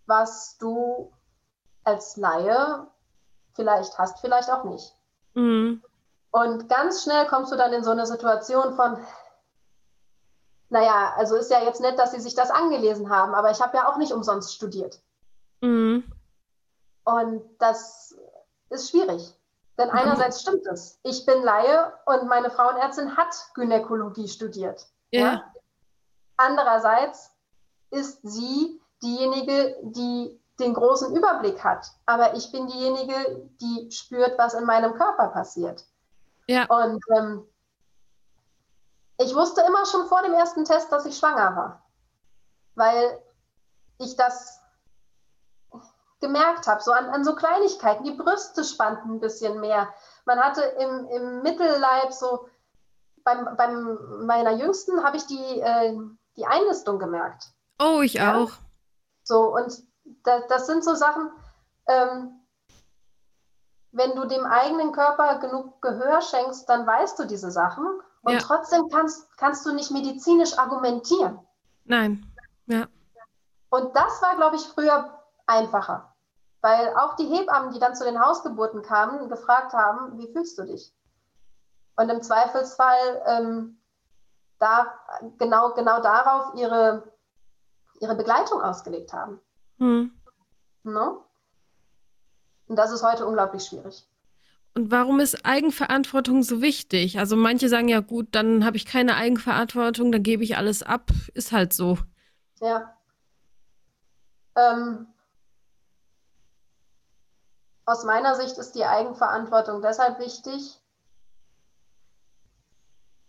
was 0.05 0.57
du 0.57 1.13
als 1.85 2.17
Laie 2.17 2.87
vielleicht 3.53 3.97
hast, 3.97 4.19
vielleicht 4.19 4.51
auch 4.51 4.65
nicht. 4.65 4.93
Mhm. 5.33 5.81
Und 6.31 6.67
ganz 6.67 7.03
schnell 7.03 7.25
kommst 7.27 7.53
du 7.53 7.55
dann 7.55 7.71
in 7.71 7.85
so 7.85 7.91
eine 7.91 8.05
Situation 8.05 8.75
von, 8.75 8.97
naja, 10.69 11.13
also 11.15 11.35
ist 11.35 11.51
ja 11.51 11.61
jetzt 11.63 11.81
nett, 11.81 11.99
dass 11.99 12.11
sie 12.11 12.19
sich 12.19 12.35
das 12.35 12.51
angelesen 12.51 13.09
haben, 13.09 13.33
aber 13.33 13.51
ich 13.51 13.61
habe 13.61 13.77
ja 13.77 13.87
auch 13.87 13.97
nicht 13.97 14.11
umsonst 14.11 14.53
studiert. 14.53 14.99
Mhm. 15.61 16.03
Und 17.03 17.43
das 17.59 18.17
ist 18.69 18.89
schwierig. 18.89 19.33
Denn 19.77 19.89
einerseits 19.89 20.41
stimmt 20.41 20.65
es. 20.67 20.99
Ich 21.03 21.25
bin 21.25 21.43
Laie 21.43 21.93
und 22.05 22.27
meine 22.27 22.49
Frauenärztin 22.49 23.17
hat 23.17 23.35
Gynäkologie 23.53 24.27
studiert. 24.27 24.87
Ja. 25.11 25.21
ja? 25.21 25.53
Andererseits 26.37 27.31
ist 27.91 28.19
sie 28.23 28.81
diejenige, 29.03 29.77
die 29.81 30.39
den 30.59 30.73
großen 30.73 31.15
Überblick 31.15 31.63
hat. 31.63 31.87
Aber 32.05 32.35
ich 32.35 32.51
bin 32.51 32.67
diejenige, 32.67 33.49
die 33.61 33.91
spürt, 33.91 34.37
was 34.37 34.53
in 34.53 34.65
meinem 34.65 34.93
Körper 34.93 35.27
passiert. 35.27 35.83
Ja. 36.47 36.65
Und 36.67 37.03
ähm, 37.15 37.45
ich 39.17 39.35
wusste 39.35 39.61
immer 39.61 39.85
schon 39.85 40.07
vor 40.07 40.21
dem 40.23 40.33
ersten 40.33 40.65
Test, 40.65 40.91
dass 40.91 41.05
ich 41.05 41.17
schwanger 41.17 41.55
war, 41.55 41.85
weil 42.75 43.21
ich 43.99 44.15
das 44.15 44.59
gemerkt 46.19 46.67
habe, 46.67 46.81
so 46.81 46.91
an, 46.91 47.05
an 47.09 47.23
so 47.23 47.35
Kleinigkeiten. 47.35 48.03
Die 48.03 48.15
Brüste 48.15 48.63
spannten 48.63 49.15
ein 49.15 49.19
bisschen 49.19 49.59
mehr. 49.59 49.93
Man 50.25 50.39
hatte 50.39 50.61
im, 50.61 51.07
im 51.07 51.41
Mittelleib 51.43 52.11
so, 52.11 52.49
beim, 53.23 53.55
beim 53.57 54.25
meiner 54.25 54.51
Jüngsten 54.51 55.03
habe 55.03 55.17
ich 55.17 55.25
die, 55.27 55.59
äh, 55.59 55.97
die 56.37 56.45
Einnistung 56.45 56.99
gemerkt. 56.99 57.45
Oh, 57.79 58.01
ich 58.01 58.13
ja? 58.13 58.37
auch. 58.37 58.51
So, 59.23 59.53
und 59.55 59.83
das, 60.23 60.47
das 60.47 60.67
sind 60.67 60.83
so 60.83 60.95
Sachen, 60.95 61.31
ähm, 61.87 62.39
wenn 63.91 64.15
du 64.15 64.25
dem 64.25 64.45
eigenen 64.45 64.91
Körper 64.91 65.39
genug 65.39 65.81
Gehör 65.81 66.21
schenkst, 66.21 66.67
dann 66.67 66.85
weißt 66.85 67.17
du 67.19 67.25
diese 67.25 67.51
Sachen. 67.51 67.85
Und 68.25 68.33
ja. 68.33 68.39
trotzdem 68.39 68.89
kannst, 68.89 69.37
kannst 69.37 69.65
du 69.65 69.71
nicht 69.71 69.91
medizinisch 69.91 70.57
argumentieren. 70.57 71.39
Nein, 71.83 72.25
ja. 72.65 72.87
Und 73.69 73.95
das 73.95 74.19
war, 74.21 74.35
glaube 74.35 74.55
ich, 74.55 74.63
früher 74.63 75.21
einfacher. 75.45 76.11
Weil 76.61 76.95
auch 76.95 77.15
die 77.17 77.27
Hebammen, 77.27 77.71
die 77.71 77.79
dann 77.79 77.95
zu 77.95 78.03
den 78.03 78.19
Hausgeburten 78.19 78.81
kamen, 78.81 79.29
gefragt 79.29 79.73
haben, 79.73 80.17
wie 80.17 80.31
fühlst 80.33 80.57
du 80.57 80.63
dich? 80.63 80.91
Und 81.97 82.09
im 82.09 82.23
Zweifelsfall 82.23 83.21
ähm, 83.27 83.79
da, 84.57 84.91
genau, 85.37 85.73
genau 85.73 86.01
darauf 86.01 86.55
ihre, 86.55 87.13
ihre 87.99 88.15
Begleitung 88.15 88.59
ausgelegt 88.59 89.13
haben. 89.13 89.39
Hm. 89.77 90.11
No? 90.81 91.25
Und 92.67 92.75
das 92.75 92.91
ist 92.91 93.03
heute 93.03 93.27
unglaublich 93.27 93.65
schwierig. 93.65 94.09
Und 94.75 94.91
warum 94.91 95.21
ist 95.21 95.45
Eigenverantwortung 95.45 96.43
so 96.43 96.61
wichtig? 96.61 97.17
Also 97.17 97.37
manche 97.37 97.69
sagen 97.69 97.87
ja 97.87 98.01
gut, 98.01 98.27
dann 98.33 98.65
habe 98.65 98.75
ich 98.75 98.85
keine 98.85 99.15
Eigenverantwortung, 99.15 100.11
dann 100.11 100.21
gebe 100.21 100.43
ich 100.43 100.57
alles 100.57 100.83
ab. 100.83 101.11
Ist 101.33 101.53
halt 101.53 101.71
so. 101.71 101.97
Ja. 102.59 102.93
Ähm, 104.57 105.07
aus 107.85 108.03
meiner 108.03 108.35
Sicht 108.35 108.57
ist 108.57 108.75
die 108.75 108.83
Eigenverantwortung 108.83 109.81
deshalb 109.81 110.19
wichtig, 110.19 110.81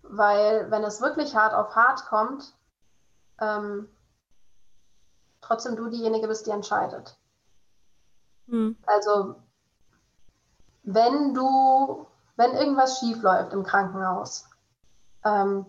weil 0.03 0.69
wenn 0.73 0.83
es 0.83 1.01
wirklich 1.01 1.37
hart 1.37 1.55
auf 1.55 1.77
hart 1.77 2.07
kommt, 2.07 2.55
ähm, 3.41 3.89
trotzdem 5.43 5.77
du 5.77 5.89
diejenige 5.91 6.27
bist, 6.27 6.47
die 6.47 6.51
entscheidet. 6.51 7.17
Hm. 8.49 8.77
Also 8.85 9.37
wenn 10.87 11.35
du, 11.35 12.07
wenn 12.37 12.53
irgendwas 12.53 12.99
schief 12.99 13.21
läuft 13.21 13.53
im 13.53 13.65
Krankenhaus, 13.65 14.49
ähm, 15.25 15.67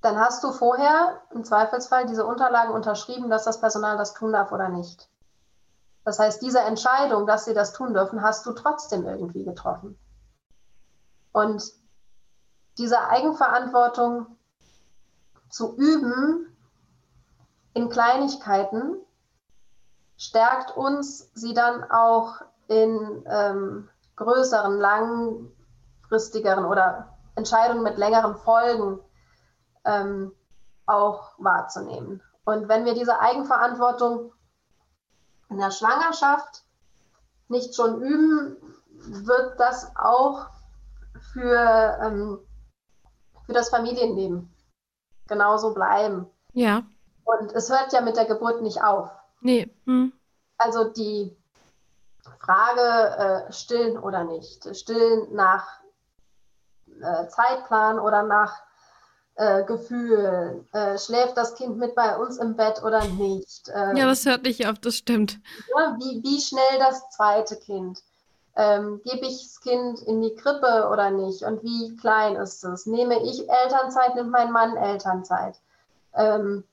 dann 0.00 0.18
hast 0.18 0.44
du 0.44 0.52
vorher 0.52 1.20
im 1.32 1.44
Zweifelsfall 1.44 2.06
diese 2.06 2.24
Unterlagen 2.24 2.72
unterschrieben, 2.72 3.28
dass 3.28 3.44
das 3.44 3.60
Personal 3.60 3.98
das 3.98 4.14
tun 4.14 4.32
darf 4.32 4.52
oder 4.52 4.68
nicht. 4.68 5.08
Das 6.04 6.20
heißt, 6.20 6.40
diese 6.40 6.60
Entscheidung, 6.60 7.26
dass 7.26 7.44
sie 7.44 7.52
das 7.52 7.72
tun 7.72 7.92
dürfen, 7.92 8.22
hast 8.22 8.46
du 8.46 8.52
trotzdem 8.52 9.06
irgendwie 9.06 9.44
getroffen. 9.44 9.98
Und 11.32 11.72
diese 12.78 13.08
Eigenverantwortung 13.08 14.38
zu 15.50 15.74
üben 15.76 16.56
in 17.74 17.88
Kleinigkeiten 17.88 18.96
stärkt 20.16 20.76
uns, 20.76 21.30
sie 21.34 21.54
dann 21.54 21.82
auch 21.90 22.42
in 22.68 23.24
ähm, 23.28 23.88
größeren, 24.16 24.78
langfristigeren 24.78 26.64
oder 26.64 27.18
Entscheidungen 27.34 27.82
mit 27.82 27.98
längeren 27.98 28.36
Folgen 28.36 29.00
ähm, 29.84 30.32
auch 30.86 31.32
wahrzunehmen. 31.38 32.22
Und 32.44 32.68
wenn 32.68 32.84
wir 32.84 32.94
diese 32.94 33.20
Eigenverantwortung 33.20 34.32
in 35.50 35.58
der 35.58 35.70
Schwangerschaft 35.70 36.64
nicht 37.48 37.74
schon 37.74 38.02
üben, 38.02 38.56
wird 38.90 39.58
das 39.58 39.92
auch 39.96 40.46
für, 41.32 41.98
ähm, 42.02 42.38
für 43.46 43.52
das 43.52 43.70
Familienleben 43.70 44.54
genauso 45.26 45.74
bleiben. 45.74 46.26
Ja. 46.52 46.82
Und 47.24 47.52
es 47.52 47.70
hört 47.70 47.92
ja 47.92 48.00
mit 48.00 48.16
der 48.16 48.24
Geburt 48.24 48.62
nicht 48.62 48.82
auf. 48.82 49.10
Nee. 49.40 49.70
Hm. 49.84 50.12
Also 50.56 50.84
die 50.84 51.36
Frage, 52.38 53.46
äh, 53.48 53.52
stillen 53.52 53.98
oder 53.98 54.24
nicht. 54.24 54.76
Stillen 54.76 55.34
nach 55.34 55.66
äh, 57.00 57.28
Zeitplan 57.28 57.98
oder 57.98 58.22
nach 58.22 58.62
äh, 59.38 59.64
Gefühl. 59.64 60.64
Äh, 60.72 60.98
schläft 60.98 61.36
das 61.36 61.54
Kind 61.54 61.78
mit 61.78 61.94
bei 61.94 62.16
uns 62.16 62.38
im 62.38 62.56
Bett 62.56 62.82
oder 62.82 63.04
nicht? 63.04 63.70
Ähm, 63.72 63.96
ja, 63.96 64.06
das 64.06 64.26
hört 64.26 64.42
nicht 64.42 64.66
auf, 64.66 64.78
das 64.78 64.96
stimmt. 64.96 65.38
Ja, 65.76 65.96
wie, 65.98 66.22
wie 66.22 66.40
schnell 66.40 66.78
das 66.78 67.08
zweite 67.10 67.56
Kind? 67.56 68.02
Ähm, 68.56 69.00
Gebe 69.04 69.26
ich 69.26 69.44
das 69.44 69.60
Kind 69.60 70.00
in 70.00 70.20
die 70.20 70.34
Krippe 70.34 70.88
oder 70.90 71.10
nicht? 71.10 71.44
Und 71.44 71.62
wie 71.62 71.96
klein 71.96 72.34
ist 72.34 72.64
es? 72.64 72.86
Nehme 72.86 73.22
ich 73.22 73.48
Elternzeit, 73.48 74.16
nimmt 74.16 74.30
mein 74.30 74.50
Mann 74.50 74.76
Elternzeit? 74.76 75.54
Ähm, 76.14 76.64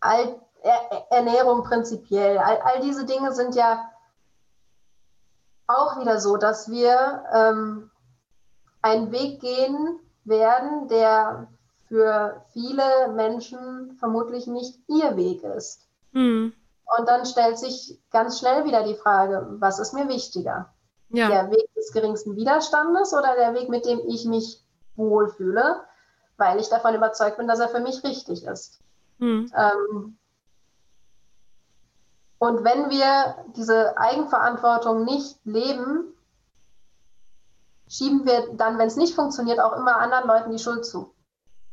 all, 0.00 0.40
er, 0.62 1.06
Ernährung 1.10 1.62
prinzipiell, 1.62 2.38
all, 2.38 2.58
all 2.62 2.80
diese 2.80 3.04
Dinge 3.04 3.32
sind 3.32 3.54
ja 3.54 3.89
auch 5.70 6.00
wieder 6.00 6.20
so, 6.20 6.36
dass 6.36 6.70
wir 6.70 7.24
ähm, 7.32 7.90
einen 8.82 9.12
Weg 9.12 9.40
gehen 9.40 9.98
werden, 10.24 10.88
der 10.88 11.48
für 11.88 12.44
viele 12.52 13.08
Menschen 13.14 13.96
vermutlich 13.98 14.46
nicht 14.46 14.78
ihr 14.88 15.16
Weg 15.16 15.42
ist. 15.42 15.88
Mhm. 16.12 16.52
Und 16.98 17.08
dann 17.08 17.24
stellt 17.24 17.58
sich 17.58 18.00
ganz 18.10 18.38
schnell 18.38 18.64
wieder 18.64 18.84
die 18.84 18.94
Frage, 18.94 19.46
was 19.58 19.78
ist 19.78 19.92
mir 19.92 20.08
wichtiger? 20.08 20.72
Ja. 21.10 21.28
Der 21.28 21.50
Weg 21.50 21.72
des 21.74 21.92
geringsten 21.92 22.36
Widerstandes 22.36 23.12
oder 23.12 23.34
der 23.36 23.54
Weg, 23.54 23.68
mit 23.68 23.84
dem 23.84 24.00
ich 24.06 24.24
mich 24.24 24.64
wohlfühle, 24.96 25.80
weil 26.36 26.60
ich 26.60 26.68
davon 26.68 26.94
überzeugt 26.94 27.36
bin, 27.36 27.48
dass 27.48 27.60
er 27.60 27.68
für 27.68 27.80
mich 27.80 28.02
richtig 28.04 28.44
ist. 28.44 28.80
Mhm. 29.18 29.50
Ähm, 29.56 30.16
und 32.40 32.64
wenn 32.64 32.88
wir 32.88 33.44
diese 33.54 33.98
Eigenverantwortung 33.98 35.04
nicht 35.04 35.38
leben, 35.44 36.16
schieben 37.86 38.24
wir 38.24 38.54
dann, 38.54 38.78
wenn 38.78 38.86
es 38.86 38.96
nicht 38.96 39.14
funktioniert, 39.14 39.60
auch 39.60 39.76
immer 39.76 39.98
anderen 39.98 40.26
Leuten 40.26 40.50
die 40.50 40.58
Schuld 40.58 40.86
zu. 40.86 41.14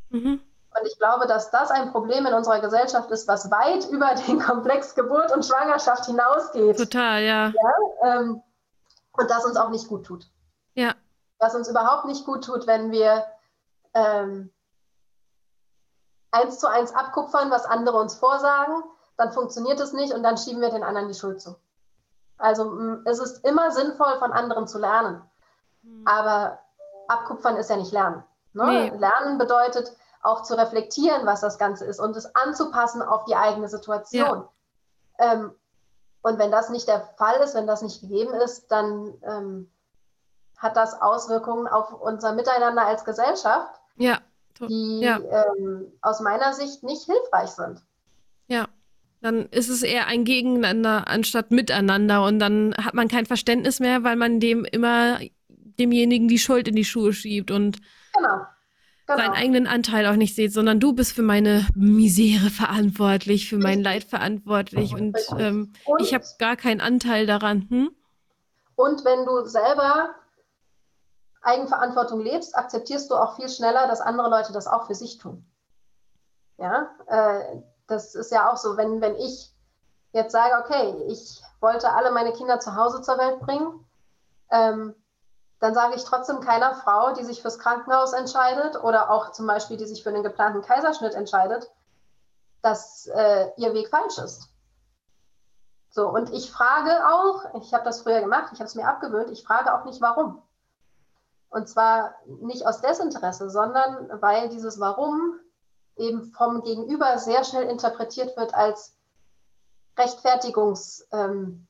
Mhm. 0.10 0.42
Und 0.42 0.86
ich 0.86 1.00
glaube, 1.00 1.26
dass 1.26 1.52
das 1.52 1.72
ein 1.72 1.94
Problem 1.94 2.26
in 2.26 2.34
unserer 2.34 2.60
Gesellschaft 2.60 3.10
ist, 3.12 3.30
was 3.30 3.50
weit 3.50 3.86
über 3.92 4.14
den 4.28 4.42
Komplex 4.42 4.94
Geburt 4.94 5.34
und 5.34 5.46
Schwangerschaft 5.46 6.06
hinausgeht. 6.06 6.78
Total, 6.78 7.24
ja. 7.24 7.48
ja 7.48 7.74
ähm, 8.04 8.44
und 9.14 9.32
das 9.32 9.46
uns 9.46 9.56
auch 9.56 9.70
nicht 9.70 9.88
gut 9.88 10.06
tut. 10.06 10.30
Ja. 10.74 10.96
Was 11.40 11.56
uns 11.56 11.70
überhaupt 11.70 12.08
nicht 12.08 12.26
gut 12.26 12.44
tut, 12.44 12.68
wenn 12.68 12.92
wir 12.92 13.26
ähm, 13.94 14.52
eins 16.32 16.60
zu 16.60 16.68
eins 16.68 16.94
abkupfern, 16.94 17.52
was 17.52 17.66
andere 17.66 18.02
uns 18.02 18.16
vorsagen 18.16 18.84
dann 19.18 19.32
funktioniert 19.32 19.80
es 19.80 19.94
nicht 19.94 20.14
und 20.14 20.24
dann 20.24 20.38
schieben 20.38 20.62
wir 20.62 20.70
den 20.70 20.84
anderen 20.84 21.08
die 21.08 21.14
Schuld 21.14 21.42
zu. 21.42 21.56
Also 22.38 23.00
es 23.06 23.20
ist 23.20 23.44
immer 23.44 23.72
sinnvoll, 23.72 24.18
von 24.20 24.32
anderen 24.32 24.68
zu 24.68 24.78
lernen. 24.78 25.22
Mhm. 25.82 26.04
Aber 26.06 26.60
abkupfern 27.08 27.58
ist 27.58 27.70
ja 27.70 27.78
nicht 27.78 27.92
lernen. 27.92 28.24
Ne? 28.54 28.66
Nee. 28.66 28.90
Lernen 28.98 29.38
bedeutet 29.38 29.92
auch 30.22 30.44
zu 30.44 30.56
reflektieren, 30.56 31.26
was 31.26 31.42
das 31.42 31.58
Ganze 31.58 31.86
ist 31.86 32.00
und 32.00 32.16
es 32.16 32.34
anzupassen 32.36 33.02
auf 33.02 33.26
die 33.26 33.36
eigene 33.36 33.68
Situation. 33.70 34.48
Ja. 35.20 35.34
Ähm, 35.34 35.56
und 36.22 36.40
wenn 36.40 36.52
das 36.52 36.70
nicht 36.70 36.88
der 36.88 37.02
Fall 37.18 37.38
ist, 37.38 37.56
wenn 37.56 37.68
das 37.68 37.82
nicht 37.82 38.02
gegeben 38.02 38.34
ist, 38.34 38.72
dann 38.72 39.14
ähm, 39.24 39.72
hat 40.58 40.76
das 40.76 41.00
Auswirkungen 41.02 41.68
auf 41.68 41.94
unser 41.94 42.34
Miteinander 42.34 42.86
als 42.86 43.06
Gesellschaft, 43.06 43.80
ja. 43.96 44.20
die 44.60 45.02
ja. 45.02 45.20
Ähm, 45.20 45.94
aus 46.02 46.20
meiner 46.20 46.54
Sicht 46.54 46.84
nicht 46.84 47.06
hilfreich 47.06 47.52
sind. 47.52 47.82
Ja. 48.48 48.68
Dann 49.22 49.48
ist 49.48 49.70
es 49.70 49.82
eher 49.82 50.08
ein 50.08 50.26
Gegeneinander 50.26 51.08
anstatt 51.08 51.52
Miteinander 51.52 52.24
und 52.24 52.40
dann 52.40 52.76
hat 52.76 52.94
man 52.94 53.08
kein 53.08 53.26
Verständnis 53.26 53.80
mehr, 53.80 54.04
weil 54.04 54.16
man 54.16 54.40
dem 54.40 54.64
immer 54.66 55.20
demjenigen 55.80 56.28
die 56.28 56.40
Schuld 56.40 56.68
in 56.68 56.76
die 56.76 56.86
Schuhe 56.86 57.14
schiebt 57.14 57.52
und 57.52 57.80
genau. 58.14 58.46
Genau. 59.08 59.20
seinen 59.20 59.36
eigenen 59.36 59.68
Anteil 59.68 60.06
auch 60.06 60.18
nicht 60.18 60.36
sieht, 60.36 60.52
sondern 60.52 60.82
du 60.82 60.92
bist 60.92 61.14
für 61.14 61.22
meine 61.22 61.66
Misere 61.76 62.50
verantwortlich, 62.50 63.48
für 63.48 63.58
mein 63.58 63.82
Leid 63.82 64.04
verantwortlich 64.04 64.94
und, 64.94 65.18
ähm, 65.38 65.72
und 65.86 66.02
ich 66.02 66.14
habe 66.14 66.26
gar 66.40 66.58
keinen 66.58 66.82
Anteil 66.82 67.26
daran. 67.26 67.68
Hm? 67.70 67.92
Und 68.76 69.06
wenn 69.06 69.26
du 69.26 69.46
selber 69.46 70.14
Eigenverantwortung 71.42 72.20
lebst, 72.20 72.58
akzeptierst 72.58 73.10
du 73.10 73.16
auch 73.16 73.38
viel 73.38 73.48
schneller, 73.48 73.88
dass 73.88 74.02
andere 74.02 74.30
Leute 74.30 74.52
das 74.52 74.68
auch 74.68 74.88
für 74.88 74.96
sich 74.96 75.18
tun. 75.18 75.46
Ja, 76.58 76.90
äh, 77.08 77.62
das 77.88 78.16
ist 78.16 78.32
ja 78.32 78.52
auch 78.52 78.58
so, 78.58 78.78
wenn, 78.78 79.02
wenn 79.02 79.16
ich 79.16 79.52
jetzt 80.12 80.32
sage, 80.32 80.64
okay, 80.64 81.04
ich 81.08 81.42
wollte 81.60 81.92
alle 81.92 82.12
meine 82.12 82.34
Kinder 82.34 82.60
zu 82.60 82.76
Hause 82.76 83.02
zur 83.02 83.18
Welt 83.18 83.40
bringen, 83.40 83.86
ähm, 84.52 84.96
dann 85.60 85.74
sage 85.74 85.96
ich 85.96 86.04
trotzdem 86.04 86.40
keiner 86.40 86.76
Frau, 86.76 87.14
die 87.14 87.24
sich 87.24 87.42
fürs 87.42 87.60
Krankenhaus 87.60 88.14
entscheidet 88.14 88.82
oder 88.84 89.10
auch 89.10 89.32
zum 89.32 89.48
Beispiel, 89.48 89.78
die 89.78 89.88
sich 89.88 90.04
für 90.04 90.10
einen 90.10 90.24
geplanten 90.24 90.62
Kaiserschnitt 90.62 91.16
entscheidet, 91.16 91.72
dass 92.62 93.08
äh, 93.08 93.50
ihr 93.58 93.74
Weg 93.74 93.90
falsch 93.90 94.18
ist. 94.20 94.50
So, 95.90 96.10
und 96.10 96.32
ich 96.32 96.52
frage 96.52 96.92
auch, 97.08 97.62
ich 97.62 97.74
habe 97.74 97.84
das 97.84 98.02
früher 98.02 98.22
gemacht, 98.22 98.52
ich 98.54 98.60
habe 98.60 98.68
es 98.68 98.76
mir 98.76 98.88
abgewöhnt, 98.88 99.32
ich 99.32 99.44
frage 99.44 99.74
auch 99.74 99.86
nicht, 99.86 100.00
warum. 100.00 100.44
Und 101.50 101.68
zwar 101.68 102.14
nicht 102.26 102.68
aus 102.68 102.82
Desinteresse, 102.82 103.50
sondern 103.50 104.10
weil 104.22 104.50
dieses 104.50 104.80
Warum 104.80 105.40
eben 105.98 106.32
vom 106.32 106.64
Gegenüber 106.64 107.18
sehr 107.18 107.44
schnell 107.44 107.70
interpretiert 107.70 108.36
wird 108.38 108.54
als 108.54 108.96
Rechtfertigungswunsch. 109.98 111.08
Ähm, 111.12 111.68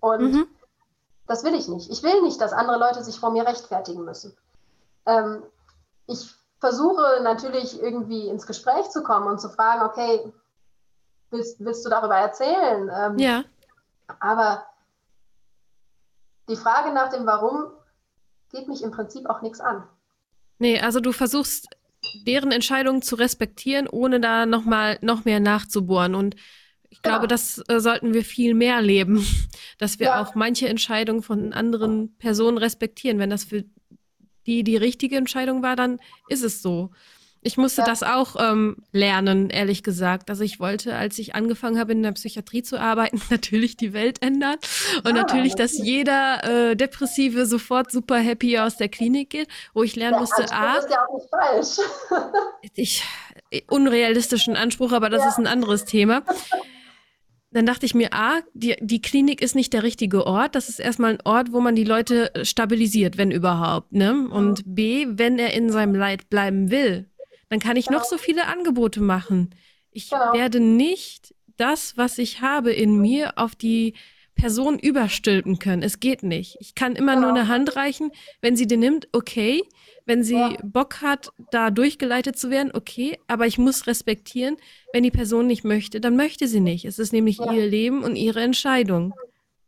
und 0.00 0.32
mhm. 0.32 0.48
das 1.26 1.44
will 1.44 1.54
ich 1.54 1.68
nicht. 1.68 1.90
Ich 1.90 2.02
will 2.02 2.22
nicht, 2.22 2.40
dass 2.40 2.52
andere 2.52 2.78
Leute 2.78 3.04
sich 3.04 3.18
vor 3.18 3.30
mir 3.30 3.46
rechtfertigen 3.46 4.04
müssen. 4.04 4.36
Ähm, 5.06 5.42
ich 6.06 6.34
versuche 6.58 7.20
natürlich 7.22 7.80
irgendwie 7.80 8.28
ins 8.28 8.46
Gespräch 8.46 8.90
zu 8.90 9.02
kommen 9.02 9.26
und 9.26 9.40
zu 9.40 9.48
fragen, 9.48 9.82
okay, 9.82 10.32
willst, 11.30 11.64
willst 11.64 11.84
du 11.84 11.90
darüber 11.90 12.16
erzählen? 12.16 12.90
Ähm, 12.92 13.18
ja. 13.18 13.44
Aber 14.18 14.66
die 16.48 16.56
Frage 16.56 16.92
nach 16.92 17.10
dem 17.10 17.26
Warum 17.26 17.70
geht 18.50 18.68
mich 18.68 18.82
im 18.82 18.90
Prinzip 18.90 19.28
auch 19.28 19.40
nichts 19.42 19.60
an. 19.60 19.86
Nee, 20.58 20.80
also 20.80 21.00
du 21.00 21.12
versuchst 21.12 21.68
deren 22.26 22.52
Entscheidungen 22.52 23.02
zu 23.02 23.16
respektieren, 23.16 23.86
ohne 23.88 24.20
da 24.20 24.46
nochmal 24.46 24.98
noch 25.02 25.24
mehr 25.24 25.40
nachzubohren. 25.40 26.14
Und 26.14 26.36
Ich 26.88 27.02
genau. 27.02 27.16
glaube, 27.16 27.28
das 27.28 27.62
äh, 27.68 27.80
sollten 27.80 28.14
wir 28.14 28.24
viel 28.24 28.54
mehr 28.54 28.80
leben, 28.82 29.24
dass 29.78 29.98
wir 29.98 30.06
ja. 30.06 30.22
auch 30.22 30.34
manche 30.34 30.68
Entscheidungen 30.68 31.22
von 31.22 31.52
anderen 31.52 32.16
Personen 32.16 32.58
respektieren. 32.58 33.18
Wenn 33.18 33.30
das 33.30 33.44
für 33.44 33.64
die 34.46 34.64
die 34.64 34.76
richtige 34.76 35.16
Entscheidung 35.16 35.62
war, 35.62 35.76
dann 35.76 35.98
ist 36.28 36.42
es 36.42 36.62
so. 36.62 36.90
Ich 37.42 37.56
musste 37.56 37.80
ja. 37.80 37.86
das 37.86 38.02
auch 38.02 38.36
ähm, 38.38 38.76
lernen, 38.92 39.48
ehrlich 39.48 39.82
gesagt. 39.82 40.28
Also 40.28 40.44
ich 40.44 40.60
wollte, 40.60 40.94
als 40.94 41.18
ich 41.18 41.34
angefangen 41.34 41.78
habe, 41.78 41.92
in 41.92 42.02
der 42.02 42.12
Psychiatrie 42.12 42.62
zu 42.62 42.78
arbeiten, 42.78 43.20
natürlich 43.30 43.78
die 43.78 43.94
Welt 43.94 44.22
ändern. 44.22 44.56
Und 44.98 45.16
ja, 45.16 45.22
natürlich, 45.22 45.54
dass 45.54 45.78
jeder 45.78 46.44
äh, 46.44 46.76
Depressive 46.76 47.46
sofort 47.46 47.90
super 47.90 48.18
happy 48.18 48.58
aus 48.58 48.76
der 48.76 48.90
Klinik 48.90 49.30
geht, 49.30 49.48
wo 49.72 49.82
ich 49.82 49.96
lernen 49.96 50.20
musste, 50.20 50.42
Anspruch 50.42 50.58
ah, 50.58 50.78
ist 50.78 50.90
ja 50.90 51.06
auch 51.06 51.14
nicht 51.14 51.30
falsch. 51.30 51.88
ich, 52.74 53.04
unrealistischen 53.68 54.56
Anspruch, 54.56 54.92
aber 54.92 55.08
das 55.08 55.22
ja. 55.22 55.28
ist 55.30 55.38
ein 55.38 55.46
anderes 55.46 55.86
Thema. 55.86 56.22
Dann 57.52 57.66
dachte 57.66 57.84
ich 57.84 57.94
mir, 57.94 58.12
A, 58.12 58.40
die, 58.54 58.76
die 58.80 59.02
Klinik 59.02 59.42
ist 59.42 59.56
nicht 59.56 59.72
der 59.72 59.82
richtige 59.82 60.24
Ort. 60.24 60.54
Das 60.54 60.68
ist 60.68 60.78
erstmal 60.78 61.14
ein 61.14 61.18
Ort, 61.24 61.52
wo 61.52 61.60
man 61.60 61.74
die 61.74 61.84
Leute 61.84 62.30
stabilisiert, 62.44 63.18
wenn 63.18 63.32
überhaupt. 63.32 63.92
Ne? 63.92 64.28
Und 64.28 64.62
B, 64.66 65.06
wenn 65.08 65.38
er 65.38 65.52
in 65.52 65.72
seinem 65.72 65.96
Leid 65.96 66.30
bleiben 66.30 66.70
will, 66.70 67.09
dann 67.50 67.58
kann 67.58 67.76
ich 67.76 67.86
genau. 67.86 67.98
noch 67.98 68.06
so 68.06 68.16
viele 68.16 68.46
Angebote 68.46 69.02
machen. 69.02 69.50
Ich 69.90 70.08
genau. 70.08 70.32
werde 70.32 70.60
nicht 70.60 71.34
das, 71.58 71.98
was 71.98 72.16
ich 72.16 72.40
habe 72.40 72.72
in 72.72 72.98
mir, 72.98 73.36
auf 73.36 73.54
die 73.54 73.94
Person 74.34 74.78
überstülpen 74.78 75.58
können. 75.58 75.82
Es 75.82 76.00
geht 76.00 76.22
nicht. 76.22 76.56
Ich 76.60 76.74
kann 76.74 76.96
immer 76.96 77.14
genau. 77.14 77.28
nur 77.28 77.36
eine 77.36 77.48
Hand 77.48 77.76
reichen. 77.76 78.12
Wenn 78.40 78.56
sie 78.56 78.66
den 78.66 78.80
nimmt, 78.80 79.08
okay. 79.12 79.62
Wenn 80.06 80.22
sie 80.24 80.36
ja. 80.36 80.56
Bock 80.62 81.02
hat, 81.02 81.30
da 81.50 81.70
durchgeleitet 81.70 82.38
zu 82.38 82.48
werden, 82.48 82.70
okay. 82.72 83.18
Aber 83.26 83.46
ich 83.46 83.58
muss 83.58 83.86
respektieren, 83.86 84.56
wenn 84.94 85.02
die 85.02 85.10
Person 85.10 85.46
nicht 85.46 85.64
möchte, 85.64 86.00
dann 86.00 86.16
möchte 86.16 86.48
sie 86.48 86.60
nicht. 86.60 86.86
Es 86.86 86.98
ist 86.98 87.12
nämlich 87.12 87.38
ja. 87.38 87.52
ihr 87.52 87.66
Leben 87.66 88.02
und 88.02 88.16
ihre 88.16 88.40
Entscheidung. 88.40 89.12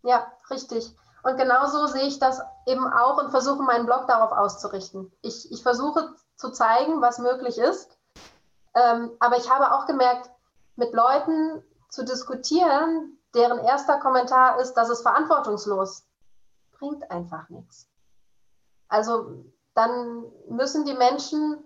Ja, 0.04 0.32
richtig. 0.50 0.84
Und 1.22 1.36
genauso 1.36 1.86
sehe 1.86 2.06
ich 2.06 2.18
das 2.18 2.40
eben 2.66 2.86
auch 2.92 3.22
und 3.22 3.30
versuche 3.30 3.62
meinen 3.62 3.86
Blog 3.86 4.06
darauf 4.08 4.32
auszurichten. 4.32 5.12
Ich, 5.22 5.50
ich 5.52 5.62
versuche 5.62 6.14
zu 6.36 6.50
zeigen, 6.50 7.00
was 7.00 7.18
möglich 7.18 7.58
ist. 7.58 7.96
Ähm, 8.74 9.12
aber 9.20 9.36
ich 9.36 9.50
habe 9.50 9.72
auch 9.72 9.86
gemerkt, 9.86 10.30
mit 10.76 10.92
Leuten 10.92 11.62
zu 11.90 12.04
diskutieren, 12.04 13.18
deren 13.34 13.58
erster 13.58 13.98
Kommentar 13.98 14.58
ist, 14.60 14.74
das 14.74 14.88
ist 14.88 15.02
verantwortungslos, 15.02 16.04
bringt 16.78 17.10
einfach 17.10 17.48
nichts. 17.50 17.88
Also 18.88 19.44
dann 19.74 20.24
müssen 20.48 20.84
die 20.84 20.94
Menschen 20.94 21.62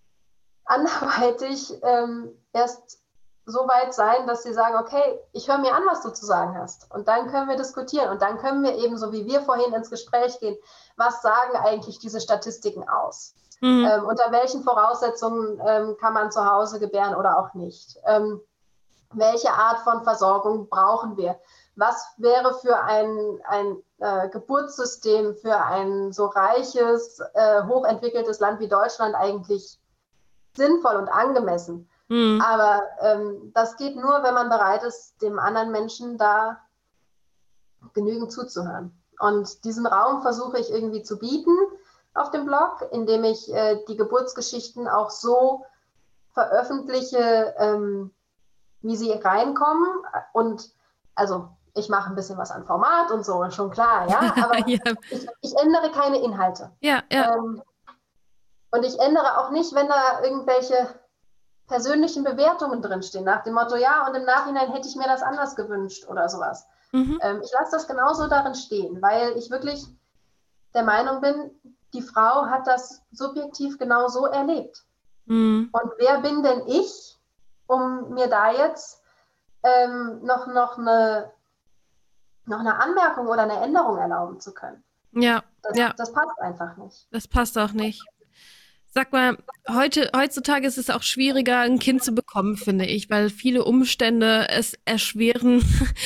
anderweitig 0.64 1.82
ähm, 1.82 2.36
erst 2.52 3.00
so 3.48 3.60
weit 3.66 3.94
sein, 3.94 4.26
dass 4.26 4.42
sie 4.42 4.52
sagen, 4.52 4.76
okay, 4.76 5.18
ich 5.32 5.48
höre 5.48 5.58
mir 5.58 5.74
an, 5.74 5.82
was 5.86 6.02
du 6.02 6.10
zu 6.10 6.26
sagen 6.26 6.56
hast. 6.58 6.90
Und 6.92 7.08
dann 7.08 7.30
können 7.30 7.48
wir 7.48 7.56
diskutieren. 7.56 8.10
Und 8.10 8.20
dann 8.20 8.38
können 8.38 8.62
wir 8.62 8.74
eben, 8.76 8.98
so 8.98 9.10
wie 9.10 9.24
wir 9.24 9.40
vorhin 9.40 9.72
ins 9.72 9.90
Gespräch 9.90 10.38
gehen, 10.38 10.56
was 10.96 11.22
sagen 11.22 11.56
eigentlich 11.56 11.98
diese 11.98 12.20
Statistiken 12.20 12.86
aus? 12.88 13.34
Mhm. 13.60 13.88
Ähm, 13.90 14.04
unter 14.04 14.30
welchen 14.30 14.62
Voraussetzungen 14.62 15.60
ähm, 15.66 15.96
kann 15.98 16.12
man 16.12 16.30
zu 16.30 16.44
Hause 16.44 16.78
gebären 16.78 17.14
oder 17.14 17.38
auch 17.38 17.54
nicht? 17.54 17.98
Ähm, 18.04 18.40
welche 19.12 19.50
Art 19.50 19.80
von 19.80 20.04
Versorgung 20.04 20.68
brauchen 20.68 21.16
wir? 21.16 21.40
Was 21.74 22.12
wäre 22.18 22.52
für 22.54 22.78
ein, 22.78 23.40
ein 23.48 23.76
äh, 23.98 24.28
Geburtssystem, 24.28 25.34
für 25.36 25.56
ein 25.56 26.12
so 26.12 26.26
reiches, 26.26 27.20
äh, 27.32 27.62
hochentwickeltes 27.64 28.40
Land 28.40 28.60
wie 28.60 28.68
Deutschland 28.68 29.14
eigentlich 29.14 29.78
sinnvoll 30.54 30.96
und 30.96 31.08
angemessen? 31.08 31.88
Mhm. 32.08 32.42
Aber 32.44 32.82
ähm, 33.00 33.52
das 33.54 33.76
geht 33.76 33.96
nur, 33.96 34.22
wenn 34.22 34.34
man 34.34 34.48
bereit 34.48 34.82
ist, 34.82 35.20
dem 35.22 35.38
anderen 35.38 35.70
Menschen 35.70 36.18
da 36.18 36.58
genügend 37.94 38.32
zuzuhören. 38.32 38.92
Und 39.18 39.64
diesen 39.64 39.86
Raum 39.86 40.22
versuche 40.22 40.58
ich 40.58 40.70
irgendwie 40.70 41.02
zu 41.02 41.18
bieten 41.18 41.56
auf 42.14 42.30
dem 42.30 42.46
Blog, 42.46 42.88
indem 42.92 43.24
ich 43.24 43.52
äh, 43.52 43.84
die 43.88 43.96
Geburtsgeschichten 43.96 44.88
auch 44.88 45.10
so 45.10 45.64
veröffentliche, 46.32 47.54
ähm, 47.58 48.12
wie 48.80 48.96
sie 48.96 49.12
reinkommen. 49.12 49.88
Und 50.32 50.70
also 51.14 51.48
ich 51.74 51.88
mache 51.88 52.10
ein 52.10 52.14
bisschen 52.14 52.38
was 52.38 52.50
an 52.50 52.64
Format 52.64 53.10
und 53.10 53.24
so, 53.24 53.48
schon 53.50 53.70
klar, 53.70 54.08
ja. 54.08 54.20
Aber 54.44 54.58
ja. 54.68 54.78
Ich, 55.10 55.26
ich, 55.40 55.56
ändere 55.58 55.90
keine 55.90 56.18
Inhalte. 56.18 56.70
Ja, 56.80 57.02
ja. 57.10 57.34
Ähm, 57.34 57.62
und 58.70 58.84
ich 58.84 58.98
ändere 59.00 59.38
auch 59.38 59.50
nicht, 59.50 59.74
wenn 59.74 59.88
da 59.88 60.22
irgendwelche 60.22 60.88
persönlichen 61.68 62.24
Bewertungen 62.24 62.82
drinstehen, 62.82 63.24
nach 63.24 63.42
dem 63.44 63.54
Motto, 63.54 63.76
ja, 63.76 64.06
und 64.06 64.14
im 64.14 64.24
Nachhinein 64.24 64.72
hätte 64.72 64.88
ich 64.88 64.96
mir 64.96 65.06
das 65.06 65.22
anders 65.22 65.54
gewünscht 65.54 66.06
oder 66.08 66.28
sowas. 66.28 66.66
Mhm. 66.92 67.18
Ähm, 67.22 67.40
ich 67.44 67.52
lasse 67.52 67.72
das 67.72 67.86
genauso 67.86 68.26
darin 68.26 68.54
stehen, 68.54 69.00
weil 69.02 69.36
ich 69.36 69.50
wirklich 69.50 69.86
der 70.74 70.82
Meinung 70.82 71.20
bin, 71.20 71.50
die 71.92 72.02
Frau 72.02 72.46
hat 72.46 72.66
das 72.66 73.02
subjektiv 73.12 73.78
genau 73.78 74.08
so 74.08 74.26
erlebt. 74.26 74.84
Mhm. 75.26 75.70
Und 75.72 75.92
wer 75.98 76.20
bin 76.20 76.42
denn 76.42 76.66
ich, 76.66 77.16
um 77.66 78.14
mir 78.14 78.28
da 78.28 78.50
jetzt 78.50 79.02
ähm, 79.62 80.20
noch, 80.22 80.46
noch, 80.46 80.78
eine, 80.78 81.30
noch 82.46 82.60
eine 82.60 82.80
Anmerkung 82.80 83.28
oder 83.28 83.42
eine 83.42 83.60
Änderung 83.60 83.98
erlauben 83.98 84.40
zu 84.40 84.52
können? 84.54 84.82
Ja 85.12 85.42
das, 85.68 85.78
ja. 85.78 85.92
das 85.96 86.12
passt 86.12 86.38
einfach 86.40 86.76
nicht. 86.76 87.06
Das 87.10 87.28
passt 87.28 87.58
auch 87.58 87.72
nicht. 87.72 88.02
Sag 88.90 89.12
mal, 89.12 89.36
heute, 89.68 90.10
heutzutage 90.16 90.66
ist 90.66 90.78
es 90.78 90.90
auch 90.90 91.02
schwieriger, 91.02 91.60
ein 91.60 91.78
Kind 91.78 92.02
zu 92.02 92.12
bekommen, 92.12 92.56
finde 92.56 92.86
ich, 92.86 93.10
weil 93.10 93.28
viele 93.28 93.64
Umstände 93.64 94.48
es 94.48 94.74
erschweren, 94.86 95.62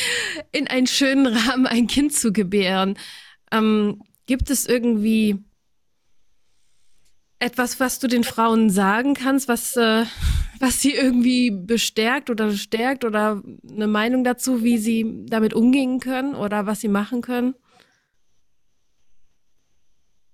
in 0.52 0.66
einen 0.66 0.86
schönen 0.86 1.26
Rahmen 1.26 1.66
ein 1.66 1.86
Kind 1.86 2.12
zu 2.12 2.32
gebären. 2.32 2.98
Ähm, 3.52 4.02
gibt 4.26 4.50
es 4.50 4.66
irgendwie 4.66 5.44
etwas, 7.38 7.80
was 7.80 7.98
du 7.98 8.08
den 8.08 8.24
Frauen 8.24 8.70
sagen 8.70 9.14
kannst, 9.14 9.48
was, 9.48 9.76
äh, 9.76 10.04
was 10.60 10.80
sie 10.80 10.94
irgendwie 10.94 11.50
bestärkt 11.50 12.30
oder 12.30 12.52
stärkt 12.52 13.04
oder 13.04 13.42
eine 13.68 13.86
Meinung 13.88 14.22
dazu, 14.22 14.62
wie 14.62 14.78
sie 14.78 15.26
damit 15.26 15.54
umgehen 15.54 15.98
können 15.98 16.34
oder 16.34 16.66
was 16.66 16.80
sie 16.80 16.88
machen 16.88 17.20
können? 17.20 17.54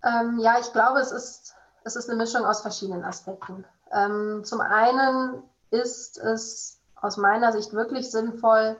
Ähm, 0.04 0.38
ja, 0.40 0.58
ich 0.60 0.70
glaube, 0.72 1.00
es 1.00 1.10
ist, 1.12 1.54
es 1.88 1.96
ist 1.96 2.10
eine 2.10 2.18
Mischung 2.18 2.44
aus 2.44 2.60
verschiedenen 2.60 3.04
Aspekten. 3.04 3.64
Ähm, 3.92 4.42
zum 4.44 4.60
einen 4.60 5.42
ist 5.70 6.18
es 6.18 6.78
aus 6.96 7.16
meiner 7.16 7.52
Sicht 7.52 7.72
wirklich 7.72 8.10
sinnvoll, 8.10 8.76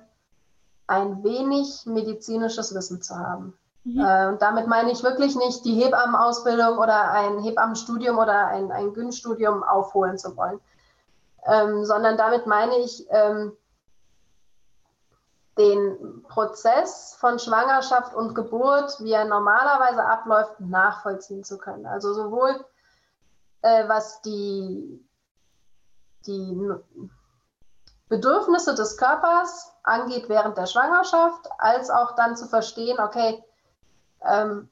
ein 0.86 1.22
wenig 1.24 1.86
medizinisches 1.86 2.74
Wissen 2.74 3.00
zu 3.00 3.16
haben. 3.16 3.56
Mhm. 3.84 4.00
Äh, 4.00 4.28
und 4.28 4.42
damit 4.42 4.66
meine 4.66 4.90
ich 4.90 5.02
wirklich 5.02 5.36
nicht 5.36 5.64
die 5.64 5.82
Hebammenausbildung 5.82 6.78
oder 6.78 7.10
ein 7.12 7.38
Hebammenstudium 7.38 8.18
oder 8.18 8.46
ein, 8.46 8.70
ein 8.70 8.92
Gyn-Studium 8.92 9.62
aufholen 9.62 10.18
zu 10.18 10.36
wollen, 10.36 10.60
ähm, 11.46 11.84
sondern 11.86 12.18
damit 12.18 12.46
meine 12.46 12.76
ich 12.78 13.06
ähm, 13.10 13.56
den 15.56 16.22
Prozess 16.28 17.16
von 17.18 17.38
Schwangerschaft 17.38 18.14
und 18.14 18.34
Geburt, 18.34 19.00
wie 19.00 19.12
er 19.12 19.24
normalerweise 19.24 20.04
abläuft, 20.04 20.60
nachvollziehen 20.60 21.42
zu 21.42 21.58
können. 21.58 21.86
Also 21.86 22.12
sowohl 22.12 22.64
äh, 23.68 23.88
was 23.88 24.22
die, 24.22 25.04
die 26.26 26.70
Bedürfnisse 28.08 28.74
des 28.74 28.96
Körpers 28.96 29.72
angeht 29.82 30.28
während 30.28 30.56
der 30.56 30.66
Schwangerschaft, 30.66 31.48
als 31.58 31.90
auch 31.90 32.14
dann 32.16 32.36
zu 32.36 32.46
verstehen, 32.46 32.98
okay, 32.98 33.44
ähm, 34.22 34.68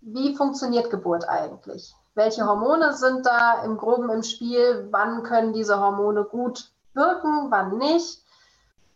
wie 0.00 0.36
funktioniert 0.36 0.90
Geburt 0.90 1.26
eigentlich? 1.28 1.94
Welche 2.14 2.46
Hormone 2.46 2.92
sind 2.92 3.24
da 3.24 3.64
im 3.64 3.78
Groben 3.78 4.10
im 4.10 4.22
Spiel? 4.22 4.88
Wann 4.90 5.22
können 5.22 5.52
diese 5.52 5.80
Hormone 5.80 6.24
gut 6.24 6.70
wirken, 6.92 7.50
wann 7.50 7.78
nicht? 7.78 8.22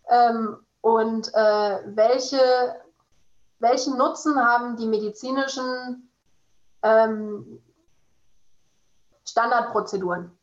Ähm, 0.08 0.58
und 0.82 1.32
äh, 1.34 1.80
welche, 1.86 2.40
welchen 3.58 3.96
Nutzen 3.96 4.38
haben 4.38 4.76
die 4.76 4.86
medizinischen 4.86 6.10
ähm, 6.82 7.60
Standardprozeduren? 9.30 10.36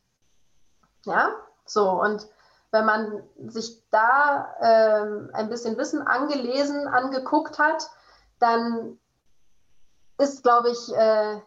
Ja, 1.04 1.30
so 1.64 1.90
und 1.90 2.26
wenn 2.72 2.84
man 2.84 3.22
sich 3.46 3.82
da 3.90 4.54
äh, 4.60 5.34
ein 5.34 5.48
bisschen 5.48 5.76
Wissen 5.78 6.06
angelesen, 6.06 6.88
angeguckt 6.88 7.58
hat, 7.58 7.88
dann 8.38 8.98
ist, 10.18 10.42
glaube 10.42 10.70
ich, 10.70 10.94
äh, 10.94 11.40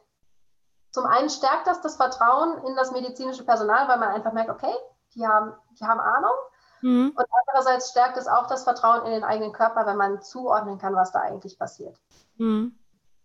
zum 0.92 1.06
einen 1.06 1.30
stärkt 1.30 1.68
das 1.68 1.82
das 1.82 1.98
Vertrauen 1.98 2.64
in 2.66 2.76
das 2.76 2.92
medizinische 2.92 3.44
Personal, 3.44 3.88
weil 3.88 4.00
man 4.00 4.10
einfach 4.10 4.34
merkt, 4.34 4.50
okay, 4.50 4.74
die 5.14 5.28
haben, 5.28 5.54
die 5.80 5.86
haben 5.86 6.00
Ahnung. 6.00 6.36
Mhm. 6.82 7.14
Und 7.16 7.26
andererseits 7.46 7.90
stärkt 7.92 8.18
es 8.18 8.28
auch 8.28 8.48
das 8.48 8.64
Vertrauen 8.64 9.06
in 9.06 9.12
den 9.12 9.24
eigenen 9.24 9.54
Körper, 9.54 9.86
wenn 9.86 9.98
man 9.98 10.22
zuordnen 10.22 10.78
kann, 10.78 10.96
was 10.96 11.12
da 11.12 11.20
eigentlich 11.20 11.60
passiert. 11.60 12.00
Mhm. 12.38 12.76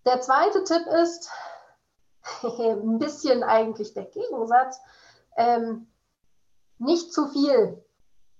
Der 0.04 0.20
zweite 0.20 0.64
Tipp 0.64 0.86
ist, 0.86 1.30
ein 2.42 2.98
bisschen 2.98 3.42
eigentlich 3.42 3.94
der 3.94 4.04
Gegensatz, 4.04 4.80
ähm, 5.36 5.86
nicht 6.78 7.12
zu 7.12 7.28
viel 7.28 7.82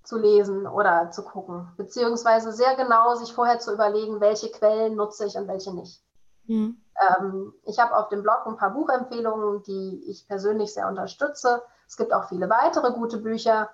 zu 0.03 0.19
lesen 0.19 0.67
oder 0.67 1.11
zu 1.11 1.25
gucken, 1.25 1.73
beziehungsweise 1.77 2.53
sehr 2.53 2.77
genau 2.77 3.15
sich 3.15 3.33
vorher 3.33 3.59
zu 3.59 3.73
überlegen, 3.73 4.21
welche 4.21 4.51
Quellen 4.51 4.97
nutze 4.97 5.27
ich 5.27 5.37
und 5.37 5.49
welche 5.49 5.75
nicht. 5.75 6.03
Mhm. 6.47 6.77
Ähm, 7.01 7.55
ich 7.65 7.79
habe 7.79 7.97
auf 7.97 8.09
dem 8.09 8.23
Blog 8.23 8.47
ein 8.47 8.57
paar 8.57 8.71
Buchempfehlungen, 8.71 9.63
die 9.63 10.05
ich 10.07 10.29
persönlich 10.29 10.75
sehr 10.75 10.89
unterstütze. 10.89 11.63
Es 11.89 11.97
gibt 11.97 12.13
auch 12.13 12.29
viele 12.29 12.51
weitere 12.51 12.93
gute 12.93 13.19
Bücher. 13.19 13.71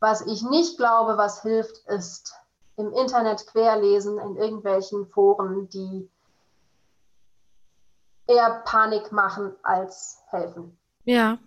Was 0.00 0.26
ich 0.26 0.42
nicht 0.42 0.76
glaube, 0.76 1.16
was 1.16 1.42
hilft, 1.42 1.78
ist 1.86 2.34
im 2.76 2.92
Internet 2.92 3.46
querlesen, 3.46 4.18
in 4.18 4.36
irgendwelchen 4.36 5.06
Foren, 5.06 5.68
die 5.68 6.10
eher 8.28 8.62
Panik 8.64 9.10
machen 9.10 9.56
als 9.62 10.22
helfen. 10.28 10.78
Ja. 11.04 11.38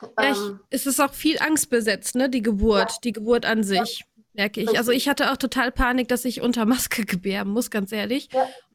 ja 0.00 0.30
ich, 0.30 0.38
ähm, 0.38 0.60
es 0.70 0.86
ist 0.86 1.00
auch 1.00 1.12
viel 1.12 1.38
Angst 1.40 1.68
besetzt, 1.68 2.14
ne? 2.14 2.30
Die 2.30 2.42
Geburt, 2.42 2.92
ja. 2.92 2.98
die 3.04 3.12
Geburt 3.12 3.44
an 3.44 3.62
sich, 3.62 4.00
ja. 4.00 4.06
merke 4.34 4.60
ich. 4.60 4.78
Also 4.78 4.92
ich 4.92 5.08
hatte 5.08 5.32
auch 5.32 5.36
total 5.36 5.72
Panik, 5.72 6.08
dass 6.08 6.24
ich 6.24 6.40
unter 6.40 6.64
Maske 6.64 7.04
gebären 7.06 7.48
muss, 7.48 7.70
ganz 7.70 7.92
ehrlich. 7.92 8.28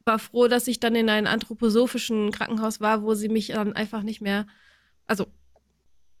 War 0.04 0.18
froh, 0.20 0.46
dass 0.46 0.68
ich 0.68 0.78
dann 0.78 0.94
in 0.94 1.10
einem 1.10 1.26
anthroposophischen 1.26 2.30
Krankenhaus 2.30 2.80
war, 2.80 3.02
wo 3.02 3.14
sie 3.14 3.28
mich 3.28 3.48
dann 3.48 3.72
einfach 3.72 4.02
nicht 4.02 4.20
mehr, 4.20 4.46
also 5.06 5.26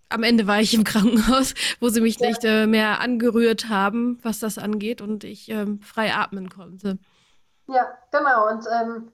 am 0.08 0.22
Ende 0.22 0.46
war 0.46 0.60
ich 0.60 0.74
im 0.74 0.84
Krankenhaus, 0.84 1.54
wo 1.78 1.88
sie 1.90 2.00
mich 2.00 2.18
nicht 2.18 2.44
äh, 2.44 2.66
mehr 2.66 3.00
angerührt 3.00 3.68
haben, 3.68 4.18
was 4.22 4.38
das 4.38 4.56
angeht, 4.56 5.02
und 5.02 5.24
ich 5.24 5.50
ähm, 5.50 5.80
frei 5.82 6.14
atmen 6.14 6.48
konnte. 6.48 6.98
Ja, 7.68 7.86
genau. 8.12 8.48
Und 8.48 8.64
ähm, 8.72 9.12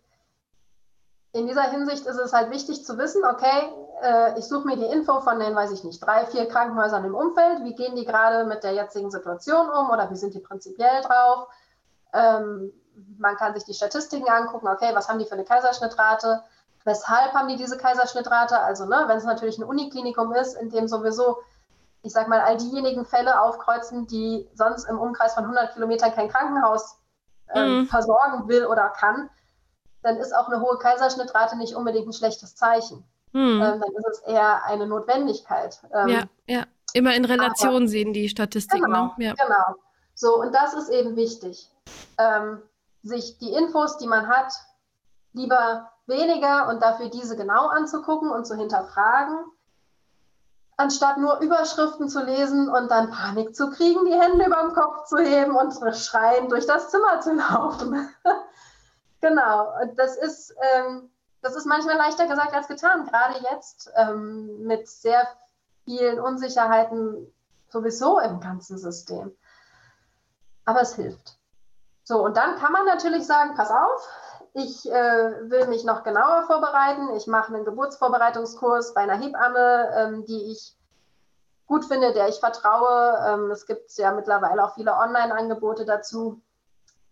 in 1.32 1.46
dieser 1.46 1.62
Hinsicht 1.70 2.06
ist 2.06 2.18
es 2.18 2.32
halt 2.32 2.50
wichtig 2.50 2.84
zu 2.84 2.98
wissen, 2.98 3.24
okay, 3.24 3.72
äh, 4.02 4.38
ich 4.38 4.46
suche 4.46 4.66
mir 4.66 4.76
die 4.76 4.84
Info 4.84 5.20
von 5.20 5.38
den, 5.38 5.54
weiß 5.54 5.72
ich 5.72 5.82
nicht, 5.82 6.04
drei, 6.04 6.26
vier 6.26 6.46
Krankenhäusern 6.46 7.04
im 7.04 7.14
Umfeld. 7.14 7.64
Wie 7.64 7.74
gehen 7.74 7.96
die 7.96 8.04
gerade 8.04 8.44
mit 8.44 8.62
der 8.62 8.72
jetzigen 8.72 9.10
Situation 9.10 9.70
um 9.70 9.90
oder 9.90 10.10
wie 10.10 10.16
sind 10.16 10.34
die 10.34 10.40
prinzipiell 10.40 11.00
drauf? 11.02 11.48
Ähm, 12.12 12.72
man 13.18 13.36
kann 13.36 13.54
sich 13.54 13.64
die 13.64 13.72
Statistiken 13.72 14.28
angucken, 14.28 14.68
okay, 14.68 14.90
was 14.94 15.08
haben 15.08 15.18
die 15.18 15.24
für 15.24 15.32
eine 15.32 15.44
Kaiserschnittrate? 15.44 16.42
Weshalb 16.84 17.32
haben 17.32 17.48
die 17.48 17.56
diese 17.56 17.78
Kaiserschnittrate? 17.78 18.58
Also, 18.58 18.84
ne, 18.84 19.04
wenn 19.06 19.16
es 19.16 19.24
natürlich 19.24 19.56
ein 19.58 19.64
Uniklinikum 19.64 20.34
ist, 20.34 20.54
in 20.54 20.68
dem 20.68 20.86
sowieso, 20.86 21.38
ich 22.02 22.12
sag 22.12 22.28
mal, 22.28 22.40
all 22.40 22.58
diejenigen 22.58 23.06
Fälle 23.06 23.40
aufkreuzen, 23.40 24.06
die 24.06 24.50
sonst 24.54 24.84
im 24.84 24.98
Umkreis 24.98 25.32
von 25.32 25.44
100 25.44 25.72
Kilometern 25.72 26.12
kein 26.12 26.28
Krankenhaus 26.28 26.98
ähm, 27.54 27.78
mhm. 27.78 27.86
versorgen 27.86 28.48
will 28.48 28.66
oder 28.66 28.90
kann, 28.90 29.30
dann 30.02 30.16
ist 30.16 30.34
auch 30.34 30.48
eine 30.48 30.60
hohe 30.60 30.78
Kaiserschnittrate 30.78 31.56
nicht 31.56 31.74
unbedingt 31.74 32.08
ein 32.08 32.12
schlechtes 32.12 32.54
Zeichen. 32.56 33.04
Mhm. 33.32 33.62
Ähm, 33.62 33.80
dann 33.80 33.92
ist 33.96 34.06
es 34.10 34.18
eher 34.20 34.64
eine 34.64 34.86
Notwendigkeit. 34.86 35.80
Ähm, 35.94 36.08
ja, 36.08 36.22
ja. 36.46 36.64
Immer 36.94 37.14
in 37.14 37.24
Relation 37.24 37.76
aber, 37.76 37.88
sehen 37.88 38.12
die 38.12 38.28
Statistiken. 38.28 38.84
Genau, 38.84 39.14
ne? 39.16 39.24
ja. 39.26 39.34
genau. 39.34 39.76
So, 40.14 40.38
und 40.38 40.54
das 40.54 40.74
ist 40.74 40.90
eben 40.90 41.16
wichtig. 41.16 41.70
Ähm, 42.18 42.60
sich 43.02 43.38
die 43.38 43.52
Infos, 43.52 43.96
die 43.96 44.06
man 44.06 44.28
hat, 44.28 44.52
lieber 45.32 45.90
weniger 46.06 46.68
und 46.68 46.82
dafür 46.82 47.08
diese 47.08 47.36
genau 47.36 47.68
anzugucken 47.68 48.30
und 48.30 48.46
zu 48.46 48.54
hinterfragen, 48.56 49.38
anstatt 50.76 51.16
nur 51.18 51.40
Überschriften 51.40 52.08
zu 52.08 52.22
lesen 52.22 52.68
und 52.68 52.90
dann 52.90 53.10
Panik 53.10 53.54
zu 53.54 53.70
kriegen, 53.70 54.04
die 54.04 54.12
Hände 54.12 54.44
über 54.44 54.60
dem 54.62 54.74
Kopf 54.74 55.04
zu 55.06 55.18
heben 55.18 55.56
und 55.56 55.72
schreien 55.94 56.48
durch 56.48 56.66
das 56.66 56.90
Zimmer 56.90 57.20
zu 57.20 57.34
laufen. 57.34 58.08
genau, 59.22 59.72
das 59.96 60.16
ist, 60.16 60.54
ähm, 60.74 61.10
das 61.40 61.56
ist 61.56 61.64
manchmal 61.64 61.96
leichter 61.96 62.26
gesagt 62.26 62.52
als 62.52 62.68
getan, 62.68 63.06
gerade 63.06 63.40
jetzt 63.50 63.90
ähm, 63.96 64.64
mit 64.64 64.86
sehr 64.88 65.26
vielen 65.84 66.20
Unsicherheiten 66.20 67.32
sowieso 67.70 68.18
im 68.18 68.40
ganzen 68.40 68.76
System. 68.76 69.34
Aber 70.64 70.82
es 70.82 70.94
hilft. 70.94 71.38
So, 72.04 72.22
und 72.22 72.36
dann 72.36 72.56
kann 72.56 72.72
man 72.72 72.84
natürlich 72.84 73.26
sagen, 73.26 73.54
pass 73.54 73.70
auf, 73.70 74.08
ich 74.54 74.90
äh, 74.90 75.50
will 75.50 75.66
mich 75.68 75.84
noch 75.84 76.02
genauer 76.02 76.42
vorbereiten. 76.42 77.14
Ich 77.16 77.26
mache 77.26 77.54
einen 77.54 77.64
Geburtsvorbereitungskurs 77.64 78.92
bei 78.92 79.00
einer 79.00 79.18
Hebamme, 79.18 79.90
ähm, 79.96 80.24
die 80.26 80.52
ich 80.52 80.76
gut 81.66 81.86
finde, 81.86 82.12
der 82.12 82.28
ich 82.28 82.38
vertraue. 82.38 83.18
Ähm, 83.26 83.50
es 83.50 83.66
gibt 83.66 83.96
ja 83.96 84.12
mittlerweile 84.12 84.62
auch 84.62 84.74
viele 84.74 84.94
Online-Angebote 84.94 85.86
dazu. 85.86 86.42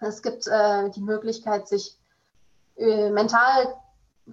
Es 0.01 0.23
gibt 0.23 0.47
äh, 0.47 0.91
die 0.91 1.03
Möglichkeit, 1.03 1.69
sich 1.69 2.00
äh, 2.81 3.11
mental 3.11 3.75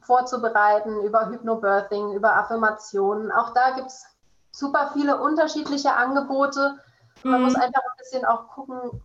vorzubereiten 0.02 1.02
über 1.04 1.30
Hypnobirthing, 1.30 2.14
über 2.14 2.38
Affirmationen. 2.38 3.32
Auch 3.32 3.54
da 3.54 3.72
gibt 3.72 3.88
es 3.88 4.06
super 4.52 4.92
viele 4.94 5.22
unterschiedliche 5.22 5.94
Angebote. 5.94 6.80
Man 7.24 7.40
mhm. 7.40 7.46
muss 7.46 7.56
einfach 7.56 7.82
ein 7.82 7.98
bisschen 7.98 8.26
auch 8.26 8.48
gucken, 8.50 9.02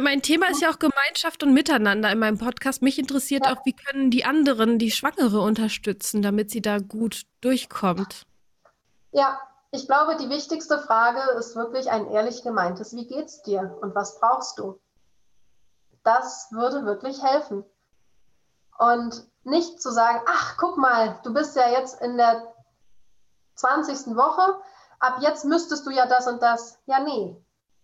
mein 0.00 0.22
Thema 0.22 0.48
ist 0.48 0.62
ja 0.62 0.70
auch 0.70 0.78
Gemeinschaft 0.78 1.42
und 1.42 1.52
Miteinander 1.52 2.10
in 2.10 2.18
meinem 2.18 2.38
Podcast. 2.38 2.80
Mich 2.80 2.98
interessiert 2.98 3.44
ja. 3.44 3.52
auch, 3.52 3.66
wie 3.66 3.74
können 3.74 4.10
die 4.10 4.24
anderen 4.24 4.78
die 4.78 4.90
Schwangere 4.90 5.40
unterstützen, 5.40 6.22
damit 6.22 6.50
sie 6.50 6.62
da 6.62 6.78
gut 6.78 7.24
durchkommt. 7.42 8.22
Ja, 9.10 9.38
ich 9.70 9.86
glaube, 9.86 10.16
die 10.16 10.30
wichtigste 10.30 10.78
Frage 10.78 11.20
ist 11.38 11.56
wirklich 11.56 11.90
ein 11.90 12.10
ehrlich 12.10 12.42
gemeintes, 12.42 12.96
wie 12.96 13.06
geht's 13.06 13.42
dir 13.42 13.76
und 13.82 13.94
was 13.94 14.18
brauchst 14.18 14.58
du? 14.58 14.80
Das 16.04 16.48
würde 16.52 16.86
wirklich 16.86 17.22
helfen. 17.22 17.64
Und 18.78 19.26
nicht 19.44 19.80
zu 19.82 19.90
sagen, 19.90 20.20
ach, 20.26 20.56
guck 20.56 20.78
mal, 20.78 21.18
du 21.24 21.32
bist 21.32 21.56
ja 21.56 21.68
jetzt 21.68 22.00
in 22.00 22.16
der 22.16 22.52
20. 23.56 24.16
Woche, 24.16 24.56
ab 24.98 25.18
jetzt 25.20 25.44
müsstest 25.44 25.86
du 25.86 25.90
ja 25.90 26.06
das 26.06 26.26
und 26.26 26.42
das. 26.42 26.78
Ja, 26.86 27.00
nee, 27.00 27.36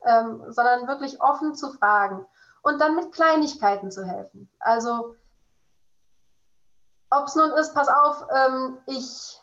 ähm, 0.05 0.45
sondern 0.49 0.89
wirklich 0.89 1.21
offen 1.21 1.55
zu 1.55 1.73
fragen 1.73 2.27
und 2.63 2.81
dann 2.81 2.97
mit 2.97 3.13
Kleinigkeiten 3.13 3.91
zu 3.91 4.05
helfen. 4.05 4.51
Also 4.61 5.17
ob 7.11 7.27
es 7.27 7.35
nun 7.35 7.51
ist, 7.53 7.75
pass 7.75 7.89
auf, 7.89 8.27
ähm, 8.31 8.79
ich 8.87 9.41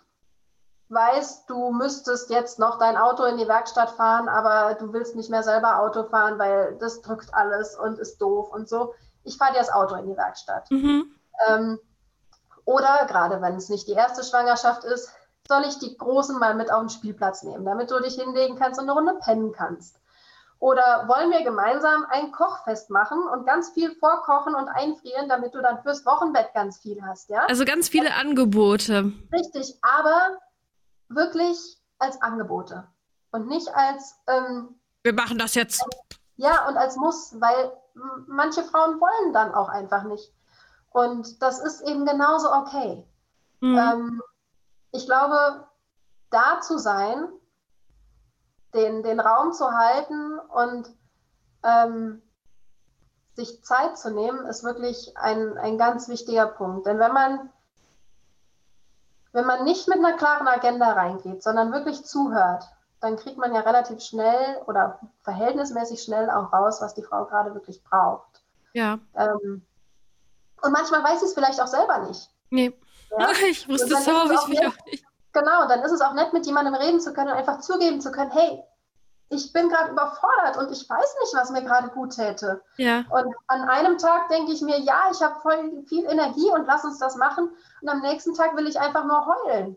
weiß, 0.89 1.47
du 1.47 1.71
müsstest 1.71 2.29
jetzt 2.29 2.60
noch 2.60 2.77
dein 2.77 2.95
Auto 2.95 3.23
in 3.23 3.38
die 3.38 3.47
Werkstatt 3.47 3.91
fahren, 3.91 4.29
aber 4.29 4.75
du 4.75 4.93
willst 4.93 5.15
nicht 5.15 5.31
mehr 5.31 5.41
selber 5.41 5.79
Auto 5.79 6.03
fahren, 6.03 6.38
weil 6.38 6.77
das 6.77 7.01
drückt 7.01 7.34
alles 7.34 7.75
und 7.75 7.97
ist 7.97 8.21
doof 8.21 8.51
und 8.51 8.69
so. 8.69 8.93
Ich 9.23 9.38
fahre 9.38 9.53
dir 9.53 9.60
das 9.60 9.73
Auto 9.73 9.95
in 9.95 10.08
die 10.08 10.17
Werkstatt. 10.17 10.69
Mhm. 10.69 11.15
Ähm, 11.48 11.80
oder 12.65 13.06
gerade 13.08 13.41
wenn 13.41 13.56
es 13.56 13.69
nicht 13.69 13.88
die 13.88 13.93
erste 13.93 14.24
Schwangerschaft 14.24 14.84
ist, 14.84 15.10
soll 15.48 15.63
ich 15.67 15.78
die 15.78 15.95
Großen 15.98 16.39
mal 16.39 16.56
mit 16.56 16.71
auf 16.71 16.80
den 16.80 16.89
Spielplatz 16.89 17.43
nehmen, 17.43 17.65
damit 17.65 17.91
du 17.91 18.00
dich 18.00 18.15
hinlegen 18.15 18.58
kannst 18.58 18.80
und 18.80 18.89
eine 18.89 18.98
Runde 18.98 19.19
pennen 19.24 19.52
kannst. 19.52 20.00
Oder 20.60 21.08
wollen 21.08 21.32
wir 21.32 21.43
gemeinsam 21.43 22.06
ein 22.10 22.32
Kochfest 22.32 22.89
machen 22.89 23.21
und 23.32 23.45
ganz 23.45 23.69
viel 23.71 23.93
vorkochen 23.95 24.56
und 24.56 24.67
einfrieren, 24.69 25.30
damit 25.30 25.54
du 25.54 25.62
dann 25.62 25.82
fürs 25.84 26.06
Wochenbett 26.06 26.54
ganz 26.54 26.80
viel 26.80 27.04
hast, 27.06 27.30
ja? 27.30 27.45
Also 27.45 27.65
ganz 27.65 27.89
viele 27.89 28.10
das, 28.10 28.17
Angebote. 28.17 29.12
Richtig, 29.32 29.78
aber 29.82 30.39
wirklich 31.10 31.78
als 32.00 32.19
Angebote 32.21 32.88
und 33.32 33.48
nicht 33.48 33.67
als 33.76 34.15
ähm, 34.28 34.80
wir 35.04 35.13
machen 35.13 35.38
das 35.38 35.54
jetzt. 35.54 35.86
Ja, 36.38 36.67
und 36.67 36.78
als 36.78 36.95
Muss, 36.95 37.36
weil 37.39 37.71
manche 38.26 38.63
Frauen 38.63 39.00
wollen 39.00 39.34
dann 39.34 39.54
auch 39.54 39.69
einfach 39.69 40.04
nicht. 40.04 40.34
Und 40.95 41.41
das 41.41 41.60
ist 41.60 41.81
eben 41.81 42.05
genauso 42.05 42.49
okay. 42.53 43.05
Mhm. 43.60 43.77
Ähm, 43.77 44.21
ich 44.93 45.05
glaube, 45.05 45.67
da 46.29 46.62
zu 46.62 46.77
sein 46.77 47.27
den, 48.73 49.03
den 49.03 49.19
Raum 49.19 49.51
zu 49.51 49.69
halten 49.73 50.39
und 50.39 50.88
ähm, 51.63 52.21
sich 53.34 53.62
Zeit 53.65 53.97
zu 53.97 54.10
nehmen, 54.10 54.45
ist 54.45 54.63
wirklich 54.63 55.17
ein, 55.17 55.58
ein 55.58 55.77
ganz 55.77 56.08
wichtiger 56.08 56.45
Punkt. 56.45 56.86
Denn 56.86 56.97
wenn 56.97 57.12
man, 57.12 57.49
wenn 59.34 59.45
man 59.45 59.65
nicht 59.65 59.89
mit 59.89 59.97
einer 59.97 60.15
klaren 60.15 60.47
Agenda 60.47 60.93
reingeht, 60.93 61.43
sondern 61.43 61.73
wirklich 61.73 62.05
zuhört, 62.05 62.69
dann 63.01 63.17
kriegt 63.17 63.38
man 63.38 63.53
ja 63.53 63.60
relativ 63.60 63.99
schnell 63.99 64.62
oder 64.65 65.01
verhältnismäßig 65.23 66.01
schnell 66.01 66.29
auch 66.29 66.53
raus, 66.53 66.79
was 66.79 66.93
die 66.93 67.03
Frau 67.03 67.25
gerade 67.25 67.53
wirklich 67.53 67.84
braucht. 67.84 68.45
Ja. 68.71 68.99
Ähm, 69.13 69.65
und 70.65 70.71
manchmal 70.71 71.04
weiß 71.04 71.19
sie 71.19 71.28
es 71.28 71.34
vielleicht 71.34 71.62
auch 71.62 71.67
selber 71.67 71.99
nicht. 71.99 72.30
Nee. 72.49 72.78
Ja? 73.17 73.30
Ich 73.49 73.67
wusste 73.69 73.93
es 73.93 74.08
auch, 74.08 74.30
ich 74.30 74.38
auch 74.38 74.86
nicht. 74.86 75.06
Genau, 75.34 75.63
und 75.63 75.69
dann 75.69 75.82
ist 75.82 75.91
es 75.91 76.01
auch 76.01 76.13
nett, 76.13 76.34
mit 76.34 76.45
jemandem 76.45 76.75
reden 76.75 76.99
zu 76.99 77.13
können 77.13 77.30
und 77.30 77.38
einfach 77.38 77.60
zugeben 77.60 77.99
zu 77.99 78.12
können, 78.12 78.32
hey, 78.32 78.63
ich 79.30 79.51
bin 79.51 79.69
gerade 79.69 79.91
überfordert 79.91 80.58
und 80.58 80.71
ich 80.71 80.89
weiß 80.89 81.15
nicht, 81.21 81.34
was 81.36 81.49
mir 81.49 81.63
gerade 81.63 81.89
gut 81.89 82.15
täte. 82.15 82.62
Ja. 82.78 83.04
Und 83.10 83.36
an 83.47 83.67
einem 83.67 83.97
Tag 83.97 84.30
denke 84.30 84.51
ich 84.54 84.62
mir, 84.62 84.80
ja, 84.80 85.10
ich 85.12 85.21
habe 85.21 85.39
voll 85.41 85.84
viel 85.88 86.06
Energie 86.06 86.49
und 86.54 86.65
lass 86.65 86.84
uns 86.84 86.99
das 86.99 87.15
machen. 87.15 87.49
Und 87.82 87.89
am 87.89 88.01
nächsten 88.01 88.34
Tag 88.34 88.56
will 88.56 88.67
ich 88.67 88.80
einfach 88.80 89.04
nur 89.04 89.25
heulen. 89.25 89.75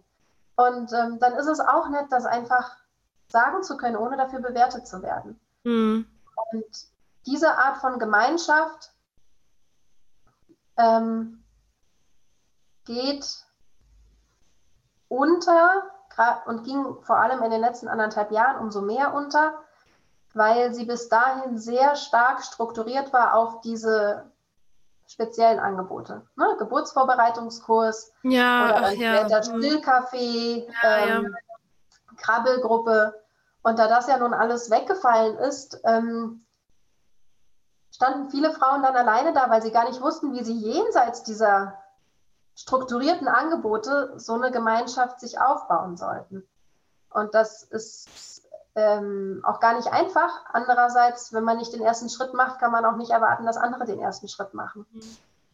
Und 0.57 0.93
ähm, 0.93 1.19
dann 1.19 1.35
ist 1.35 1.47
es 1.47 1.61
auch 1.61 1.89
nett, 1.89 2.07
das 2.11 2.27
einfach 2.27 2.77
sagen 3.29 3.63
zu 3.63 3.77
können, 3.77 3.97
ohne 3.97 4.17
dafür 4.17 4.41
bewertet 4.41 4.87
zu 4.87 5.03
werden. 5.03 5.41
Mhm. 5.65 6.07
Und 6.53 6.67
diese 7.27 7.57
Art 7.57 7.79
von 7.79 7.99
Gemeinschaft 7.99 8.93
ähm, 10.79 11.45
geht 12.85 13.27
unter 15.09 15.83
und 16.47 16.65
ging 16.65 16.97
vor 17.03 17.19
allem 17.19 17.43
in 17.43 17.51
den 17.51 17.61
letzten 17.61 17.87
anderthalb 17.87 18.33
Jahren 18.33 18.59
umso 18.61 18.81
mehr 18.81 19.15
unter, 19.15 19.55
weil 20.35 20.75
sie 20.75 20.85
bis 20.85 21.09
dahin 21.09 21.59
sehr 21.59 21.95
stark 21.95 22.43
strukturiert 22.43 23.13
war 23.13 23.35
auf 23.35 23.61
diese 23.61 24.31
speziellen 25.07 25.59
Angebote. 25.59 26.27
Ne? 26.37 26.57
Geburtsvorbereitungskurs 26.59 28.13
ja, 28.25 28.67
oder 28.67 28.87
ach, 28.89 28.91
ja. 28.93 29.17
später 29.17 29.43
Stillcafé, 29.43 30.67
Ja, 30.83 30.99
ähm, 31.07 31.37
Krabbelgruppe. 32.17 33.15
Und 33.63 33.79
da 33.79 33.89
das 33.89 34.09
ja 34.09 34.19
nun 34.19 34.35
alles 34.35 34.71
weggefallen 34.71 35.37
ist, 35.39 35.81
ähm, 35.85 36.45
standen 37.99 38.31
viele 38.31 38.53
Frauen 38.53 38.83
dann 38.83 38.95
alleine 38.95 39.33
da, 39.33 39.51
weil 39.51 39.61
sie 39.61 39.73
gar 39.73 39.89
nicht 39.89 40.01
wussten, 40.01 40.33
wie 40.33 40.45
sie 40.45 40.57
jenseits 40.57 41.25
dieser 41.25 41.75
strukturierten 42.55 43.27
Angebote 43.27 44.13
so 44.17 44.35
eine 44.35 44.53
Gemeinschaft 44.53 45.19
sich 45.19 45.41
aufbauen 45.41 45.97
sollten. 45.97 46.45
Und 47.11 47.35
das 47.35 47.65
ist 47.65 48.49
ähm, 48.77 49.43
auch 49.45 49.59
gar 49.59 49.77
nicht 49.77 49.89
einfach. 49.89 50.31
Andererseits, 50.53 51.33
wenn 51.33 51.43
man 51.43 51.57
nicht 51.57 51.73
den 51.73 51.83
ersten 51.83 52.09
Schritt 52.09 52.35
macht, 52.35 52.61
kann 52.61 52.71
man 52.71 52.85
auch 52.85 52.97
nicht 52.97 53.11
erwarten, 53.11 53.47
dass 53.47 53.57
andere 53.57 53.85
den 53.85 53.99
ersten 53.99 54.29
Schritt 54.29 54.55
machen. 54.55 54.87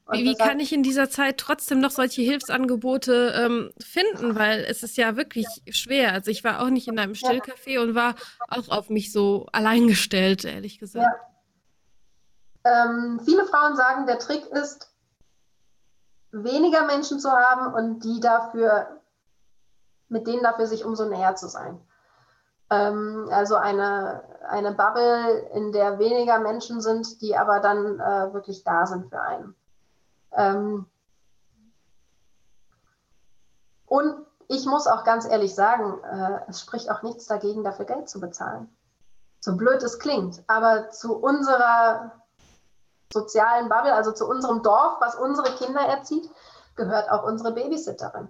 Und 0.06 0.18
Wie, 0.18 0.24
wie 0.24 0.34
kann 0.34 0.60
ich 0.60 0.70
in 0.74 0.82
dieser 0.82 1.08
Zeit 1.08 1.38
trotzdem 1.38 1.80
noch 1.80 1.92
solche 1.92 2.20
Hilfsangebote 2.20 3.32
ähm, 3.38 3.70
finden? 3.82 4.36
Weil 4.36 4.66
es 4.68 4.82
ist 4.82 4.98
ja 4.98 5.16
wirklich 5.16 5.46
schwer. 5.70 6.12
Also 6.12 6.30
ich 6.30 6.44
war 6.44 6.60
auch 6.60 6.68
nicht 6.68 6.88
in 6.88 6.98
einem 6.98 7.14
Ja. 7.14 7.30
Stillcafé 7.30 7.80
und 7.80 7.94
war 7.94 8.14
auch 8.50 8.68
auf 8.68 8.90
mich 8.90 9.12
so 9.12 9.46
allein 9.52 9.86
gestellt, 9.86 10.44
ehrlich 10.44 10.78
gesagt. 10.78 11.06
Ja. 11.06 11.33
Ähm, 12.64 13.20
viele 13.24 13.44
Frauen 13.44 13.76
sagen, 13.76 14.06
der 14.06 14.18
Trick 14.18 14.46
ist, 14.46 14.90
weniger 16.32 16.84
Menschen 16.84 17.20
zu 17.20 17.30
haben 17.30 17.74
und 17.74 18.00
die 18.00 18.20
dafür, 18.20 19.00
mit 20.08 20.26
denen 20.26 20.42
dafür 20.42 20.66
sich 20.66 20.84
umso 20.84 21.04
näher 21.04 21.36
zu 21.36 21.48
sein. 21.48 21.80
Ähm, 22.70 23.28
also 23.30 23.56
eine, 23.56 24.22
eine 24.48 24.72
Bubble, 24.72 25.48
in 25.54 25.72
der 25.72 25.98
weniger 25.98 26.38
Menschen 26.38 26.80
sind, 26.80 27.20
die 27.20 27.36
aber 27.36 27.60
dann 27.60 28.00
äh, 28.00 28.32
wirklich 28.32 28.64
da 28.64 28.86
sind 28.86 29.10
für 29.10 29.20
einen. 29.20 29.54
Ähm, 30.32 30.86
und 33.86 34.26
ich 34.48 34.66
muss 34.66 34.86
auch 34.86 35.04
ganz 35.04 35.26
ehrlich 35.26 35.54
sagen, 35.54 36.02
äh, 36.02 36.40
es 36.48 36.60
spricht 36.60 36.90
auch 36.90 37.02
nichts 37.02 37.26
dagegen, 37.26 37.62
dafür 37.62 37.84
Geld 37.84 38.08
zu 38.08 38.20
bezahlen. 38.20 38.74
So 39.40 39.56
blöd 39.56 39.82
es 39.82 39.98
klingt, 39.98 40.42
aber 40.46 40.90
zu 40.90 41.16
unserer 41.16 42.23
sozialen 43.14 43.70
Bubble, 43.70 43.94
also 43.94 44.12
zu 44.12 44.28
unserem 44.28 44.62
Dorf, 44.62 45.00
was 45.00 45.14
unsere 45.14 45.50
Kinder 45.56 45.80
erzieht, 45.80 46.28
gehört 46.76 47.10
auch 47.10 47.24
unsere 47.24 47.52
Babysitterin. 47.52 48.28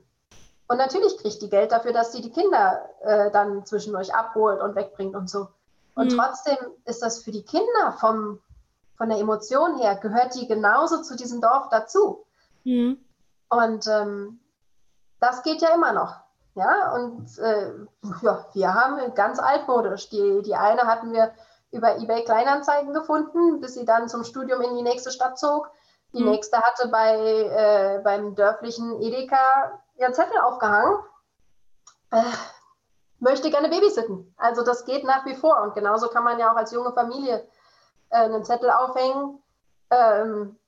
Und 0.69 0.79
natürlich 0.79 1.19
kriegt 1.19 1.43
die 1.43 1.51
Geld 1.51 1.73
dafür, 1.73 1.93
dass 1.93 2.13
sie 2.13 2.23
die 2.23 2.31
Kinder 2.31 2.89
äh, 3.01 3.31
dann 3.33 3.67
zwischendurch 3.67 4.15
abholt 4.15 4.61
und 4.61 4.77
wegbringt 4.77 5.17
und 5.17 5.29
so. 5.29 5.49
Und 5.95 6.13
Mhm. 6.13 6.19
trotzdem 6.19 6.57
ist 6.85 7.03
das 7.03 7.23
für 7.23 7.33
die 7.33 7.43
Kinder 7.45 7.93
vom, 7.99 8.41
von 8.97 9.09
der 9.09 9.19
Emotion 9.19 9.79
her, 9.79 9.97
gehört 9.97 10.35
die 10.35 10.47
genauso 10.47 11.03
zu 11.03 11.17
diesem 11.17 11.41
Dorf 11.41 11.69
dazu. 11.71 12.25
Mhm. 12.65 12.99
Und 13.49 13.87
ähm, 13.87 14.41
das 15.21 15.43
geht 15.43 15.61
ja 15.61 15.75
immer 15.75 15.93
noch. 15.93 16.15
Ja, 16.55 16.93
und 16.95 17.37
äh, 17.39 17.73
ja, 18.23 18.47
wir 18.53 18.75
haben 18.75 19.15
ganz 19.15 19.39
altmodisch. 19.41 20.09
Die, 20.11 20.43
die 20.43 20.55
eine 20.55 20.83
hatten 20.83 21.13
wir 21.13 21.33
über 21.75 21.99
eBay 21.99 22.25
Kleinanzeigen 22.25 22.95
gefunden, 22.95 23.61
bis 23.61 23.75
sie 23.75 23.85
dann 23.85 24.09
zum 24.09 24.25
Studium 24.25 24.61
in 24.63 24.77
die 24.77 24.83
nächste 24.83 25.11
Stadt 25.11 25.39
zog. 25.39 25.71
Die 26.13 26.23
Mhm. 26.23 26.31
nächste 26.31 26.59
hatte 26.59 26.89
bei, 26.89 27.17
äh, 27.17 28.01
beim 28.03 28.35
dörflichen 28.35 29.03
Edeka 29.03 29.81
ihren 29.97 30.15
Zettel 30.15 30.39
aufgehangen. 30.39 30.99
Äh, 32.11 32.23
möchte 33.19 33.51
gerne 33.51 33.69
babysitten. 33.69 34.35
Also 34.37 34.63
das 34.63 34.85
geht 34.85 35.05
nach 35.05 35.27
wie 35.27 35.35
vor. 35.35 35.61
Und 35.63 35.75
genauso 35.75 36.09
kann 36.09 36.25
man 36.25 36.39
ja 36.39 36.53
auch 36.53 36.57
als 36.57 36.73
junge 36.73 36.93
Familie 36.93 37.47
äh, 38.11 38.17
einen 38.17 38.45
Zettel 38.45 38.71
aufhängen. 38.71 39.43
Ähm, 39.91 40.59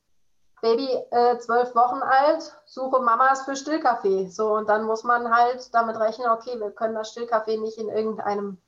Baby 0.62 0.88
äh, 1.10 1.38
zwölf 1.38 1.74
Wochen 1.74 2.02
alt, 2.02 2.58
suche 2.64 3.00
Mamas 3.00 3.42
für 3.42 3.56
Stillkaffee. 3.56 4.28
So, 4.28 4.54
und 4.54 4.68
dann 4.68 4.84
muss 4.84 5.04
man 5.04 5.34
halt 5.34 5.72
damit 5.74 5.98
rechnen, 6.00 6.30
okay, 6.30 6.58
wir 6.58 6.70
können 6.70 6.94
das 6.94 7.10
Stillkaffee 7.10 7.58
nicht 7.58 7.78
in 7.78 7.88
irgendeinem 7.88 8.58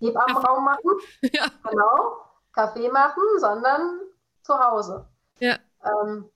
Hebammenraum 0.00 0.64
machen, 0.64 0.90
Ja. 1.22 1.46
genau, 1.68 2.16
Kaffee 2.52 2.88
machen, 2.90 3.22
sondern 3.38 4.00
zu 4.42 4.58
Hause. 4.58 5.06
Ja. 5.38 5.56
Ähm, 5.84 6.28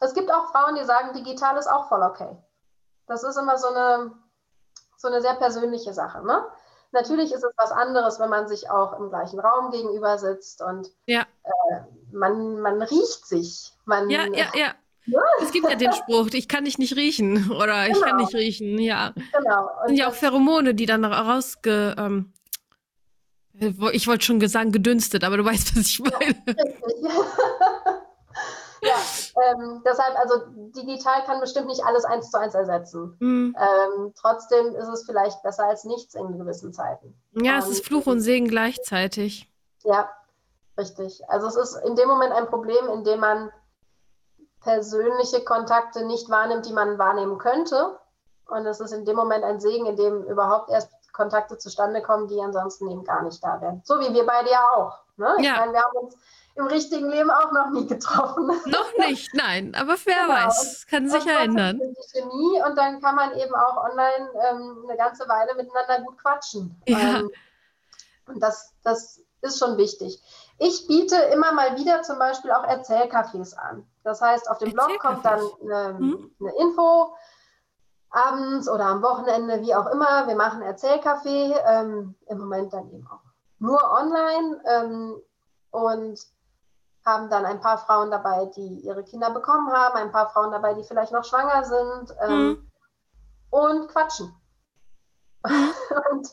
es 0.00 0.14
gibt 0.14 0.32
auch 0.32 0.50
Frauen, 0.50 0.74
die 0.74 0.84
sagen, 0.84 1.12
digital 1.14 1.56
ist 1.56 1.68
auch 1.68 1.88
voll 1.88 2.02
okay. 2.02 2.36
Das 3.06 3.22
ist 3.22 3.36
immer 3.36 3.58
so 3.58 3.68
eine, 3.68 4.12
so 4.96 5.08
eine 5.08 5.20
sehr 5.20 5.34
persönliche 5.34 5.92
Sache. 5.92 6.24
Ne? 6.24 6.44
Natürlich 6.92 7.32
ist 7.32 7.42
es 7.44 7.52
was 7.56 7.72
anderes, 7.72 8.18
wenn 8.20 8.30
man 8.30 8.48
sich 8.48 8.70
auch 8.70 8.98
im 8.98 9.08
gleichen 9.10 9.40
Raum 9.40 9.70
gegenüber 9.70 10.18
sitzt 10.18 10.62
und 10.62 10.90
Ja. 11.06 11.22
äh, 11.44 11.80
man, 12.12 12.60
man 12.60 12.82
riecht 12.82 13.26
sich. 13.26 13.72
Man, 13.84 14.10
Ja, 14.10 14.24
ja, 14.26 14.46
ja. 14.54 14.74
Ja. 15.06 15.20
Es 15.42 15.50
gibt 15.50 15.68
ja 15.68 15.74
den 15.76 15.92
Spruch, 15.92 16.28
ich 16.32 16.48
kann 16.48 16.64
dich 16.64 16.78
nicht 16.78 16.94
riechen 16.96 17.50
oder 17.50 17.86
ich 17.88 17.94
kann 18.00 18.10
Genau. 18.12 18.16
nicht 18.24 18.34
riechen, 18.34 18.78
ja. 18.78 19.12
Genau. 19.32 19.70
Das 19.80 19.86
sind 19.88 19.96
ja 19.96 20.08
auch 20.08 20.14
Pheromone, 20.14 20.74
die 20.74 20.86
dann 20.86 21.04
rausge... 21.04 21.94
Ähm, 21.98 22.32
ich 23.54 24.06
wollte 24.06 24.24
schon 24.24 24.46
sagen 24.48 24.72
gedünstet, 24.72 25.24
aber 25.24 25.36
du 25.36 25.44
weißt, 25.44 25.76
was 25.76 25.86
ich 25.86 26.00
meine. 26.00 26.42
Richtig. 26.46 27.02
ja, 28.82 28.96
ähm, 29.42 29.82
deshalb, 29.86 30.16
also 30.18 30.34
digital 30.74 31.24
kann 31.24 31.40
bestimmt 31.40 31.66
nicht 31.66 31.84
alles 31.84 32.04
eins 32.04 32.30
zu 32.30 32.38
eins 32.38 32.54
ersetzen. 32.54 33.16
Mhm. 33.20 33.56
Ähm, 33.58 34.12
trotzdem 34.16 34.74
ist 34.74 34.88
es 34.88 35.04
vielleicht 35.04 35.42
besser 35.42 35.66
als 35.66 35.84
nichts 35.84 36.14
in 36.14 36.38
gewissen 36.38 36.72
Zeiten. 36.72 37.14
Ja, 37.32 37.58
es 37.58 37.68
ist 37.68 37.84
Fluch 37.84 38.06
und 38.06 38.20
Segen 38.20 38.48
gleichzeitig. 38.48 39.48
Ja, 39.84 40.10
richtig. 40.78 41.22
Also 41.28 41.46
es 41.46 41.56
ist 41.56 41.76
in 41.86 41.94
dem 41.96 42.08
Moment 42.08 42.32
ein 42.32 42.46
Problem, 42.46 42.88
in 42.92 43.04
dem 43.04 43.20
man 43.20 43.50
persönliche 44.60 45.44
Kontakte 45.44 46.06
nicht 46.06 46.30
wahrnimmt, 46.30 46.66
die 46.66 46.72
man 46.72 46.98
wahrnehmen 46.98 47.38
könnte. 47.38 47.98
Und 48.46 48.66
es 48.66 48.80
ist 48.80 48.92
in 48.92 49.04
dem 49.04 49.16
Moment 49.16 49.44
ein 49.44 49.60
Segen, 49.60 49.86
in 49.86 49.96
dem 49.96 50.24
überhaupt 50.24 50.70
erst 50.70 50.90
Kontakte 51.12 51.58
zustande 51.58 52.02
kommen, 52.02 52.28
die 52.28 52.40
ansonsten 52.40 52.90
eben 52.90 53.04
gar 53.04 53.22
nicht 53.22 53.42
da 53.44 53.60
wären. 53.60 53.82
So 53.84 54.00
wie 54.00 54.12
wir 54.12 54.24
beide 54.26 54.50
ja 54.50 54.64
auch. 54.74 54.98
Ne? 55.16 55.34
Ich 55.38 55.46
Ja. 55.46 55.56
meine, 55.56 55.72
wir 55.72 55.82
haben 55.82 55.96
uns 55.96 56.16
im 56.54 56.66
richtigen 56.66 57.08
Leben 57.10 57.30
auch 57.30 57.50
noch 57.52 57.70
nie 57.70 57.86
getroffen. 57.86 58.46
Noch 58.66 58.96
nicht, 58.98 59.34
nein, 59.34 59.74
aber 59.74 59.94
wer 60.04 60.22
Genau. 60.26 60.34
weiß, 60.34 60.86
kann 60.86 61.08
sich 61.08 61.22
trotzdem 61.22 61.56
ändern. 61.56 61.80
Chemie 62.12 62.62
und 62.66 62.76
dann 62.76 63.00
kann 63.00 63.14
man 63.14 63.32
eben 63.38 63.54
auch 63.54 63.76
online 63.84 64.30
ähm, 64.50 64.84
eine 64.86 64.96
ganze 64.98 65.26
Weile 65.28 65.54
miteinander 65.54 66.00
gut 66.04 66.18
quatschen. 66.18 66.80
Ja. 66.86 66.98
Ähm, 67.20 67.30
und 68.26 68.42
das, 68.42 68.72
das 68.84 69.20
ist 69.40 69.58
schon 69.58 69.76
wichtig. 69.76 70.22
Ich 70.58 70.86
biete 70.86 71.16
immer 71.16 71.52
mal 71.52 71.76
wieder 71.76 72.02
zum 72.02 72.18
Beispiel 72.18 72.52
auch 72.52 72.64
Erzählcafés 72.64 73.54
an. 73.56 73.86
Das 74.04 74.20
heißt, 74.20 74.48
auf 74.50 74.58
dem 74.58 74.72
Blog 74.72 74.98
kommt 75.00 75.24
dann 75.24 75.40
eine, 75.62 75.94
Mhm. 75.98 76.30
eine 76.40 76.52
Info 76.60 77.14
abends 78.12 78.68
oder 78.68 78.86
am 78.86 79.02
Wochenende, 79.02 79.60
wie 79.62 79.74
auch 79.74 79.86
immer. 79.86 80.26
Wir 80.28 80.36
machen 80.36 80.62
Erzählcafé, 80.62 81.54
ähm, 81.66 82.14
im 82.26 82.38
Moment 82.38 82.72
dann 82.72 82.90
eben 82.90 83.06
auch 83.08 83.20
nur 83.58 83.80
online 83.90 84.60
ähm, 84.66 85.22
und 85.70 86.20
haben 87.04 87.30
dann 87.30 87.44
ein 87.44 87.60
paar 87.60 87.78
Frauen 87.78 88.10
dabei, 88.10 88.46
die 88.56 88.80
ihre 88.80 89.02
Kinder 89.02 89.30
bekommen 89.30 89.72
haben, 89.72 89.96
ein 89.96 90.12
paar 90.12 90.30
Frauen 90.30 90.52
dabei, 90.52 90.74
die 90.74 90.84
vielleicht 90.84 91.12
noch 91.12 91.24
schwanger 91.24 91.64
sind 91.64 92.16
ähm, 92.20 92.48
Mhm. 92.48 92.70
und 93.50 93.88
quatschen. 93.88 94.34
und 96.10 96.28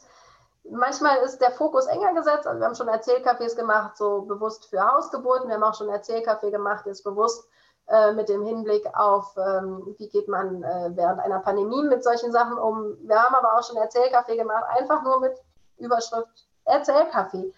manchmal 0.70 1.18
ist 1.20 1.40
der 1.40 1.52
Fokus 1.52 1.88
enger 1.88 2.14
gesetzt. 2.14 2.46
Also 2.46 2.60
wir 2.60 2.68
haben 2.68 2.76
schon 2.76 2.90
Erzählcafés 2.90 3.56
gemacht, 3.56 3.98
so 3.98 4.24
bewusst 4.24 4.70
für 4.70 4.82
Hausgeburten. 4.82 5.48
Wir 5.48 5.56
haben 5.56 5.64
auch 5.64 5.76
schon 5.76 5.90
Erzählcafé 5.90 6.52
gemacht, 6.52 6.86
jetzt 6.86 7.04
bewusst 7.04 7.48
äh, 7.90 8.14
mit 8.14 8.30
dem 8.30 8.46
Hinblick 8.46 8.86
auf, 8.94 9.36
ähm, 9.38 9.96
wie 9.98 10.08
geht 10.10 10.28
man 10.28 10.64
äh, 10.64 10.92
während 10.96 11.20
einer 11.20 11.40
Pandemie 11.40 11.84
mit 11.84 12.04
solchen 12.04 12.32
Sachen 12.32 12.58
um. 12.58 12.96
Wir 13.08 13.22
haben 13.22 13.36
aber 13.36 13.58
auch 13.58 13.64
schon 13.64 13.78
Erzählcafé 13.78 14.36
gemacht, 14.36 14.64
einfach 14.78 15.04
nur 15.04 15.20
mit 15.20 15.34
Überschrift 15.78 16.48
Erzählcafé. 16.66 17.52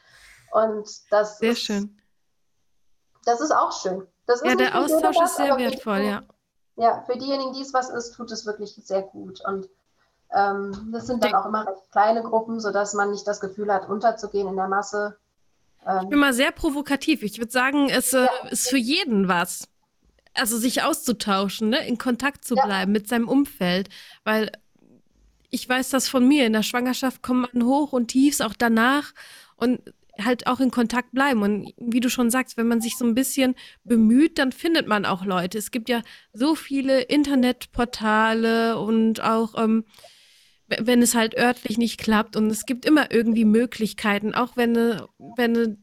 Und 0.52 0.90
das 1.12 1.38
Sehr 1.40 1.52
ist, 1.52 1.60
schön. 1.62 1.98
das 3.26 3.42
ist 3.42 3.52
auch 3.52 3.72
schön. 3.72 4.08
Das 4.26 4.42
Ja, 4.44 4.56
der 4.56 4.78
Austausch 4.78 5.18
was, 5.18 5.32
ist 5.32 5.38
sehr 5.38 5.58
wertvoll, 5.58 6.00
die- 6.02 6.08
ja. 6.08 6.22
ja, 6.76 7.04
für 7.06 7.18
diejenigen, 7.18 7.54
die 7.54 7.62
es 7.62 7.74
was 7.74 7.90
ist, 7.90 8.14
tut 8.16 8.32
es 8.32 8.46
wirklich 8.46 8.76
sehr 8.84 9.02
gut. 9.02 9.42
Und 9.46 9.70
ähm, 10.34 10.92
das 10.94 11.08
sind 11.08 11.24
dann 11.24 11.36
auch 11.36 11.46
immer 11.46 11.68
recht 11.68 11.92
kleine 11.92 12.22
Gruppen, 12.24 12.60
sodass 12.62 12.94
man 12.94 13.12
nicht 13.12 13.28
das 13.28 13.42
Gefühl 13.42 13.74
hat, 13.74 13.90
unterzugehen 13.90 14.48
in 14.48 14.56
der 14.56 14.68
Masse. 14.70 15.18
Ich 15.82 16.00
bin 16.08 16.14
Ähm, 16.14 16.20
mal 16.20 16.34
sehr 16.34 16.52
provokativ. 16.52 17.24
Ich 17.24 17.40
würde 17.40 17.52
sagen, 17.52 17.90
es 17.90 18.14
äh, 18.14 18.28
ist 18.50 18.70
für 18.70 18.78
jeden 18.78 19.28
was. 19.28 19.68
Also 20.34 20.58
sich 20.58 20.84
auszutauschen, 20.84 21.70
ne? 21.70 21.86
in 21.86 21.98
Kontakt 21.98 22.46
zu 22.46 22.56
Ja. 22.56 22.66
bleiben 22.66 22.92
mit 22.92 23.08
seinem 23.08 23.28
Umfeld. 23.28 23.90
Weil 24.24 24.52
ich 25.50 25.68
weiß 25.68 25.90
das 25.90 26.08
von 26.08 26.28
mir. 26.28 26.46
In 26.46 26.54
der 26.54 26.64
Schwangerschaft 26.64 27.22
kommt 27.22 27.54
man 27.54 27.66
hoch 27.66 27.94
und 27.94 28.08
tiefs, 28.08 28.42
auch 28.42 28.54
danach. 28.58 29.14
Und 29.58 29.82
halt 30.20 30.48
auch 30.48 30.60
in 30.60 30.72
Kontakt 30.72 31.12
bleiben. 31.12 31.42
Und 31.42 31.74
wie 31.78 32.00
du 32.00 32.10
schon 32.10 32.30
sagst, 32.30 32.58
wenn 32.58 32.68
man 32.68 32.82
sich 32.82 32.98
so 32.98 33.06
ein 33.06 33.16
bisschen 33.16 33.56
bemüht, 33.84 34.40
dann 34.40 34.52
findet 34.52 34.88
man 34.88 35.06
auch 35.06 35.26
Leute. 35.26 35.58
Es 35.58 35.72
gibt 35.72 35.90
ja 35.90 36.02
so 36.34 36.56
viele 36.56 37.02
Internetportale 37.02 38.78
und 38.78 39.22
auch 39.22 39.56
ähm, 39.58 39.86
wenn 40.80 41.02
es 41.02 41.16
halt 41.16 41.38
örtlich 41.38 41.78
nicht 41.78 42.00
klappt 42.00 42.36
und 42.36 42.50
es 42.50 42.66
gibt 42.66 42.86
immer 42.86 43.12
irgendwie 43.12 43.46
Möglichkeiten, 43.46 44.34
auch 44.34 44.56
wenn, 44.56 44.76
wenn 45.36 45.82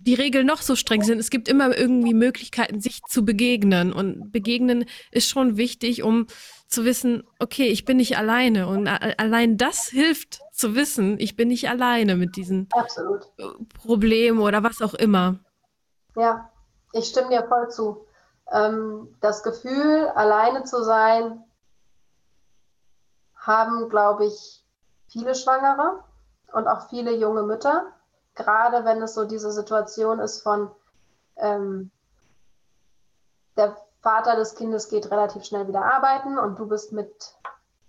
die 0.00 0.14
Regeln 0.14 0.46
noch 0.46 0.62
so 0.62 0.76
streng 0.76 1.02
sind, 1.02 1.18
es 1.18 1.30
gibt 1.30 1.48
immer 1.48 1.76
irgendwie 1.76 2.14
Möglichkeiten, 2.14 2.80
sich 2.80 3.02
zu 3.02 3.24
begegnen. 3.24 3.92
Und 3.92 4.32
begegnen 4.32 4.84
ist 5.10 5.28
schon 5.28 5.56
wichtig, 5.56 6.02
um 6.02 6.26
zu 6.68 6.84
wissen, 6.84 7.24
okay, 7.38 7.68
ich 7.68 7.84
bin 7.84 7.96
nicht 7.96 8.16
alleine. 8.16 8.68
Und 8.68 8.86
allein 8.88 9.56
das 9.56 9.86
hilft 9.86 10.40
zu 10.52 10.74
wissen, 10.74 11.18
ich 11.18 11.36
bin 11.36 11.48
nicht 11.48 11.68
alleine 11.68 12.16
mit 12.16 12.36
diesen 12.36 12.68
Absolut. 12.72 13.26
Problemen 13.74 14.40
oder 14.40 14.62
was 14.62 14.80
auch 14.82 14.94
immer. 14.94 15.38
Ja, 16.16 16.50
ich 16.92 17.06
stimme 17.06 17.30
dir 17.30 17.46
voll 17.48 17.70
zu. 17.70 18.06
Ähm, 18.50 19.14
das 19.20 19.42
Gefühl, 19.42 20.08
alleine 20.14 20.64
zu 20.64 20.82
sein, 20.82 21.44
haben, 23.36 23.88
glaube 23.88 24.26
ich, 24.26 24.64
viele 25.08 25.34
Schwangere 25.34 26.04
und 26.52 26.66
auch 26.66 26.88
viele 26.88 27.16
junge 27.16 27.42
Mütter. 27.42 27.86
Gerade 28.38 28.84
wenn 28.84 29.02
es 29.02 29.14
so 29.14 29.24
diese 29.24 29.50
Situation 29.50 30.20
ist 30.20 30.42
von 30.42 30.70
ähm, 31.36 31.90
der 33.56 33.76
Vater 34.00 34.36
des 34.36 34.54
Kindes 34.54 34.88
geht 34.88 35.10
relativ 35.10 35.44
schnell 35.44 35.66
wieder 35.66 35.84
arbeiten 35.84 36.38
und 36.38 36.56
du 36.56 36.66
bist 36.66 36.92
mit 36.92 37.34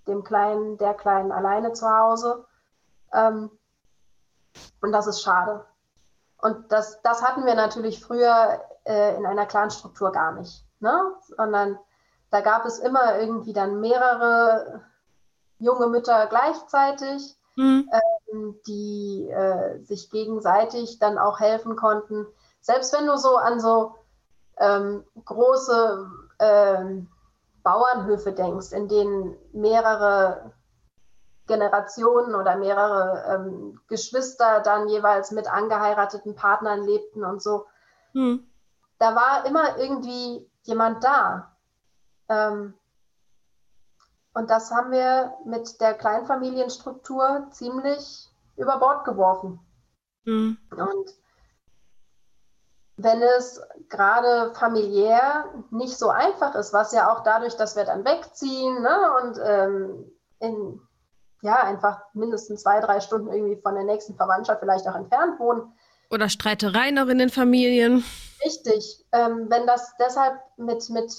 dem 0.08 0.24
Kleinen, 0.24 0.80
der 0.80 0.96
Kleinen 0.96 1.32
alleine 1.32 1.74
zu 1.74 1.88
Hause. 1.88 2.48
Ähm, 3.14 3.52
und 4.82 4.92
das 4.92 5.06
ist 5.06 5.22
schade. 5.22 5.64
Und 6.40 6.72
das, 6.72 7.00
das 7.04 7.22
hatten 7.22 7.46
wir 7.46 7.54
natürlich 7.54 8.04
früher 8.04 8.60
äh, 8.86 9.16
in 9.18 9.28
einer 9.28 9.46
Clanstruktur 9.46 10.12
gar 10.12 10.32
nicht, 10.32 10.66
ne? 10.80 11.14
sondern 11.22 11.78
da 12.32 12.42
gab 12.42 12.66
es 12.66 12.80
immer 12.80 13.20
irgendwie 13.20 13.54
dann 13.54 13.80
mehrere 13.82 14.82
junge 15.60 15.88
Mütter 15.88 16.26
gleichzeitig, 16.26 17.39
mhm. 17.60 17.90
ähm, 18.32 18.56
die 18.68 19.30
äh, 19.30 19.84
sich 19.84 20.10
gegenseitig 20.10 20.98
dann 21.00 21.18
auch 21.18 21.40
helfen 21.40 21.76
konnten. 21.76 22.26
Selbst 22.62 22.94
wenn 22.94 23.06
du 23.06 23.18
so 23.18 23.36
an 23.36 23.60
so 23.60 23.96
ähm, 24.58 25.04
große 25.26 26.08
ähm, 26.40 27.10
Bauernhöfe 27.64 28.32
denkst, 28.32 28.72
in 28.72 28.88
denen 28.88 29.36
mehrere 29.52 30.54
Generationen 31.48 32.36
oder 32.36 32.56
mehrere 32.56 33.26
ähm, 33.28 33.80
Geschwister 33.88 34.62
dann 34.62 34.88
jeweils 34.88 35.32
mit 35.32 35.52
angeheirateten 35.52 36.36
Partnern 36.36 36.84
lebten 36.84 37.26
und 37.26 37.42
so. 37.42 37.66
Hm. 38.14 38.48
Da 39.00 39.16
war 39.16 39.46
immer 39.46 39.78
irgendwie 39.78 40.50
jemand 40.64 41.04
da. 41.04 41.58
Ähm, 42.30 42.74
und 44.40 44.50
das 44.50 44.72
haben 44.72 44.92
wir 44.92 45.34
mit 45.44 45.82
der 45.82 45.94
Kleinfamilienstruktur 45.96 47.48
ziemlich 47.52 48.30
über 48.56 48.80
Bord 48.80 49.04
geworfen. 49.04 49.60
Hm. 50.24 50.58
Und 50.72 51.14
wenn 52.96 53.22
es 53.22 53.62
gerade 53.90 54.54
familiär 54.56 55.44
nicht 55.72 55.98
so 55.98 56.08
einfach 56.10 56.56
ist, 56.56 56.72
was 56.72 56.94
ja 56.94 57.12
auch 57.12 57.24
dadurch, 57.24 57.58
dass 57.58 57.76
wir 57.76 57.84
dann 57.84 58.06
wegziehen 58.06 58.82
ne, 58.82 58.98
und 59.22 59.40
ähm, 59.44 60.12
in 60.40 60.82
ja, 61.42 61.62
einfach 61.62 62.00
mindestens 62.14 62.62
zwei, 62.62 62.80
drei 62.80 63.02
Stunden 63.02 63.28
irgendwie 63.28 63.62
von 63.62 63.76
der 63.76 63.84
nächsten 63.84 64.16
Verwandtschaft 64.16 64.62
vielleicht 64.62 64.88
auch 64.88 64.96
entfernt 64.96 65.38
wohnen. 65.38 65.74
Oder 66.10 66.30
Streitereien 66.30 66.98
auch 66.98 67.08
in 67.08 67.18
den 67.18 67.30
Familien. 67.30 68.06
Richtig. 68.46 69.06
Ähm, 69.12 69.48
wenn 69.50 69.68
das 69.68 69.94
deshalb 70.00 70.40
mit, 70.56 70.90
mit 70.90 71.14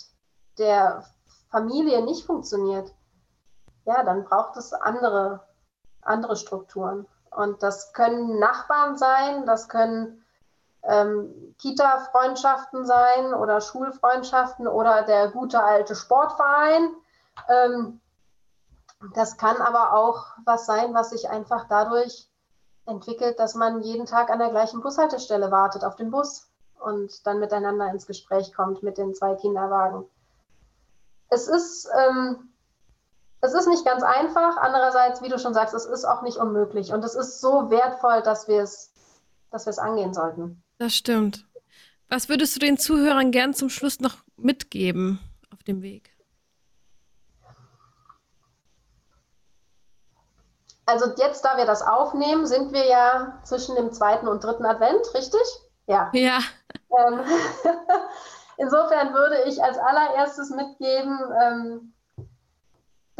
der 0.58 1.04
Familie 1.50 2.02
nicht 2.02 2.24
funktioniert, 2.24 2.94
ja, 3.84 4.02
dann 4.04 4.24
braucht 4.24 4.56
es 4.56 4.72
andere, 4.72 5.40
andere 6.02 6.36
Strukturen. 6.36 7.06
Und 7.30 7.62
das 7.62 7.92
können 7.92 8.38
Nachbarn 8.38 8.96
sein, 8.96 9.46
das 9.46 9.68
können 9.68 10.24
ähm, 10.82 11.54
Kita-Freundschaften 11.58 12.84
sein 12.84 13.34
oder 13.34 13.60
Schulfreundschaften 13.60 14.66
oder 14.66 15.02
der 15.02 15.28
gute 15.28 15.62
alte 15.62 15.94
Sportverein. 15.94 16.90
Ähm, 17.48 18.00
das 19.14 19.36
kann 19.36 19.56
aber 19.56 19.94
auch 19.94 20.26
was 20.44 20.66
sein, 20.66 20.92
was 20.94 21.10
sich 21.10 21.28
einfach 21.28 21.66
dadurch 21.68 22.28
entwickelt, 22.86 23.38
dass 23.38 23.54
man 23.54 23.80
jeden 23.80 24.06
Tag 24.06 24.30
an 24.30 24.38
der 24.38 24.50
gleichen 24.50 24.80
Bushaltestelle 24.80 25.50
wartet 25.50 25.84
auf 25.84 25.96
den 25.96 26.10
Bus 26.10 26.50
und 26.80 27.26
dann 27.26 27.38
miteinander 27.38 27.88
ins 27.90 28.06
Gespräch 28.06 28.52
kommt 28.54 28.82
mit 28.82 28.98
den 28.98 29.14
zwei 29.14 29.34
Kinderwagen. 29.34 30.04
Es 31.28 31.46
ist, 31.46 31.88
ähm, 31.96 32.49
es 33.40 33.54
ist 33.54 33.68
nicht 33.68 33.84
ganz 33.84 34.02
einfach. 34.02 34.56
Andererseits, 34.56 35.22
wie 35.22 35.28
du 35.28 35.38
schon 35.38 35.54
sagst, 35.54 35.74
es 35.74 35.86
ist 35.86 36.04
auch 36.04 36.22
nicht 36.22 36.36
unmöglich. 36.36 36.92
Und 36.92 37.04
es 37.04 37.14
ist 37.14 37.40
so 37.40 37.70
wertvoll, 37.70 38.22
dass 38.22 38.48
wir 38.48 38.62
es, 38.62 38.92
dass 39.50 39.66
wir 39.66 39.70
es 39.70 39.78
angehen 39.78 40.14
sollten. 40.14 40.62
Das 40.78 40.94
stimmt. 40.94 41.46
Was 42.08 42.28
würdest 42.28 42.56
du 42.56 42.60
den 42.60 42.78
Zuhörern 42.78 43.30
gern 43.30 43.54
zum 43.54 43.70
Schluss 43.70 44.00
noch 44.00 44.16
mitgeben 44.36 45.20
auf 45.52 45.62
dem 45.62 45.82
Weg? 45.82 46.10
also 50.90 51.06
jetzt, 51.16 51.44
da 51.44 51.56
wir 51.56 51.66
das 51.66 51.82
aufnehmen, 51.82 52.46
sind 52.46 52.72
wir 52.72 52.86
ja 52.86 53.38
zwischen 53.44 53.76
dem 53.76 53.92
zweiten 53.92 54.28
und 54.28 54.42
dritten 54.42 54.66
Advent, 54.66 55.02
richtig? 55.14 55.40
Ja. 55.86 56.10
Ja. 56.12 56.38
Ähm, 56.90 57.20
insofern 58.56 59.14
würde 59.14 59.42
ich 59.46 59.62
als 59.62 59.78
allererstes 59.78 60.50
mitgeben, 60.50 61.18
ähm, 61.42 61.94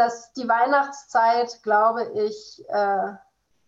dass 0.01 0.33
die 0.33 0.49
Weihnachtszeit, 0.49 1.63
glaube 1.63 2.05
ich, 2.15 2.65
äh, 2.69 3.13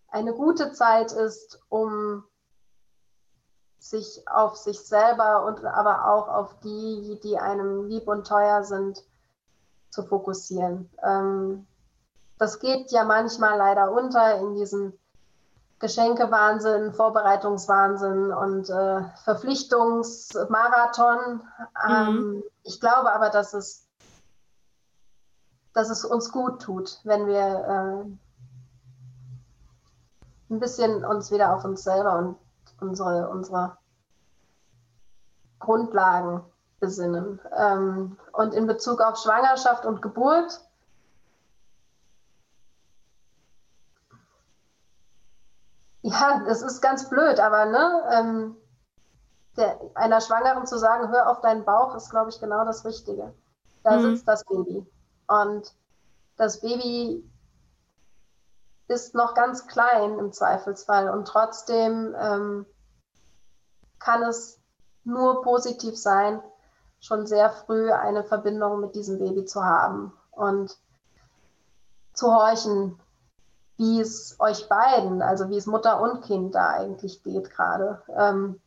eine 0.07 0.33
gute 0.33 0.71
Zeit 0.71 1.11
ist, 1.11 1.61
um 1.69 2.23
sich 3.77 4.27
auf 4.27 4.57
sich 4.57 4.79
selber 4.79 5.45
und 5.45 5.63
aber 5.63 6.07
auch 6.07 6.27
auf 6.29 6.59
die, 6.61 7.19
die 7.21 7.37
einem 7.37 7.87
lieb 7.87 8.07
und 8.07 8.25
teuer 8.25 8.63
sind, 8.63 9.05
zu 9.91 10.01
fokussieren. 10.01 10.89
Ähm, 11.03 11.67
das 12.39 12.57
geht 12.57 12.91
ja 12.91 13.03
manchmal 13.03 13.55
leider 13.57 13.91
unter 13.91 14.39
in 14.39 14.55
diesem 14.55 14.97
Geschenkewahnsinn, 15.77 16.93
Vorbereitungswahnsinn 16.93 18.33
und 18.33 18.71
äh, 18.71 19.03
Verpflichtungsmarathon. 19.23 21.43
Ähm, 21.87 22.07
mhm. 22.07 22.43
Ich 22.63 22.79
glaube 22.79 23.13
aber, 23.13 23.29
dass 23.29 23.53
es, 23.53 23.87
dass 25.73 25.89
es 25.89 26.05
uns 26.05 26.31
gut 26.31 26.61
tut, 26.61 26.99
wenn 27.03 27.27
wir 27.27 27.37
äh, 27.39 28.05
ein 30.53 30.59
bisschen 30.59 31.03
uns 31.03 31.31
wieder 31.31 31.55
auf 31.55 31.65
uns 31.65 31.83
selber 31.83 32.17
und 32.17 32.37
unsere, 32.79 33.29
unsere 33.29 33.77
Grundlagen 35.59 36.43
besinnen. 36.79 37.39
Ähm, 37.57 38.17
und 38.33 38.53
in 38.53 38.67
Bezug 38.67 39.01
auf 39.01 39.17
Schwangerschaft 39.17 39.85
und 39.85 40.01
Geburt 40.01 40.61
Ja, 46.03 46.43
das 46.45 46.61
ist 46.61 46.81
ganz 46.81 47.09
blöd, 47.09 47.39
aber 47.39 47.65
ne, 47.65 48.03
ähm, 48.11 48.55
der, 49.55 49.79
einer 49.95 50.19
Schwangeren 50.19 50.65
zu 50.67 50.77
sagen, 50.77 51.09
hör 51.09 51.29
auf 51.29 51.39
deinen 51.39 51.63
Bauch, 51.63 51.95
ist, 51.95 52.09
glaube 52.09 52.29
ich, 52.29 52.41
genau 52.41 52.65
das 52.65 52.83
Richtige. 52.83 53.33
Da 53.83 53.97
mhm. 53.97 54.01
sitzt 54.01 54.27
das 54.27 54.43
Baby. 54.43 54.85
Und 55.27 55.73
das 56.37 56.61
Baby 56.61 57.23
ist 58.87 59.15
noch 59.15 59.33
ganz 59.33 59.67
klein 59.67 60.19
im 60.19 60.31
Zweifelsfall 60.31 61.09
und 61.09 61.27
trotzdem 61.27 62.15
ähm, 62.19 62.65
kann 63.99 64.23
es 64.23 64.59
nur 65.03 65.41
positiv 65.41 65.97
sein, 65.97 66.41
schon 66.99 67.25
sehr 67.25 67.49
früh 67.49 67.91
eine 67.91 68.23
Verbindung 68.23 68.79
mit 68.79 68.95
diesem 68.95 69.19
Baby 69.19 69.45
zu 69.45 69.63
haben 69.63 70.13
und 70.31 70.77
zu 72.13 72.33
horchen, 72.33 72.99
wie 73.77 73.99
es 73.99 74.35
euch 74.39 74.69
beiden, 74.69 75.21
also 75.21 75.49
wie 75.49 75.57
es 75.57 75.65
Mutter 75.65 75.99
und 76.01 76.21
Kind 76.21 76.55
da 76.55 76.69
eigentlich 76.69 77.23
geht 77.23 77.49
gerade. 77.49 78.01
Ähm, 78.15 78.61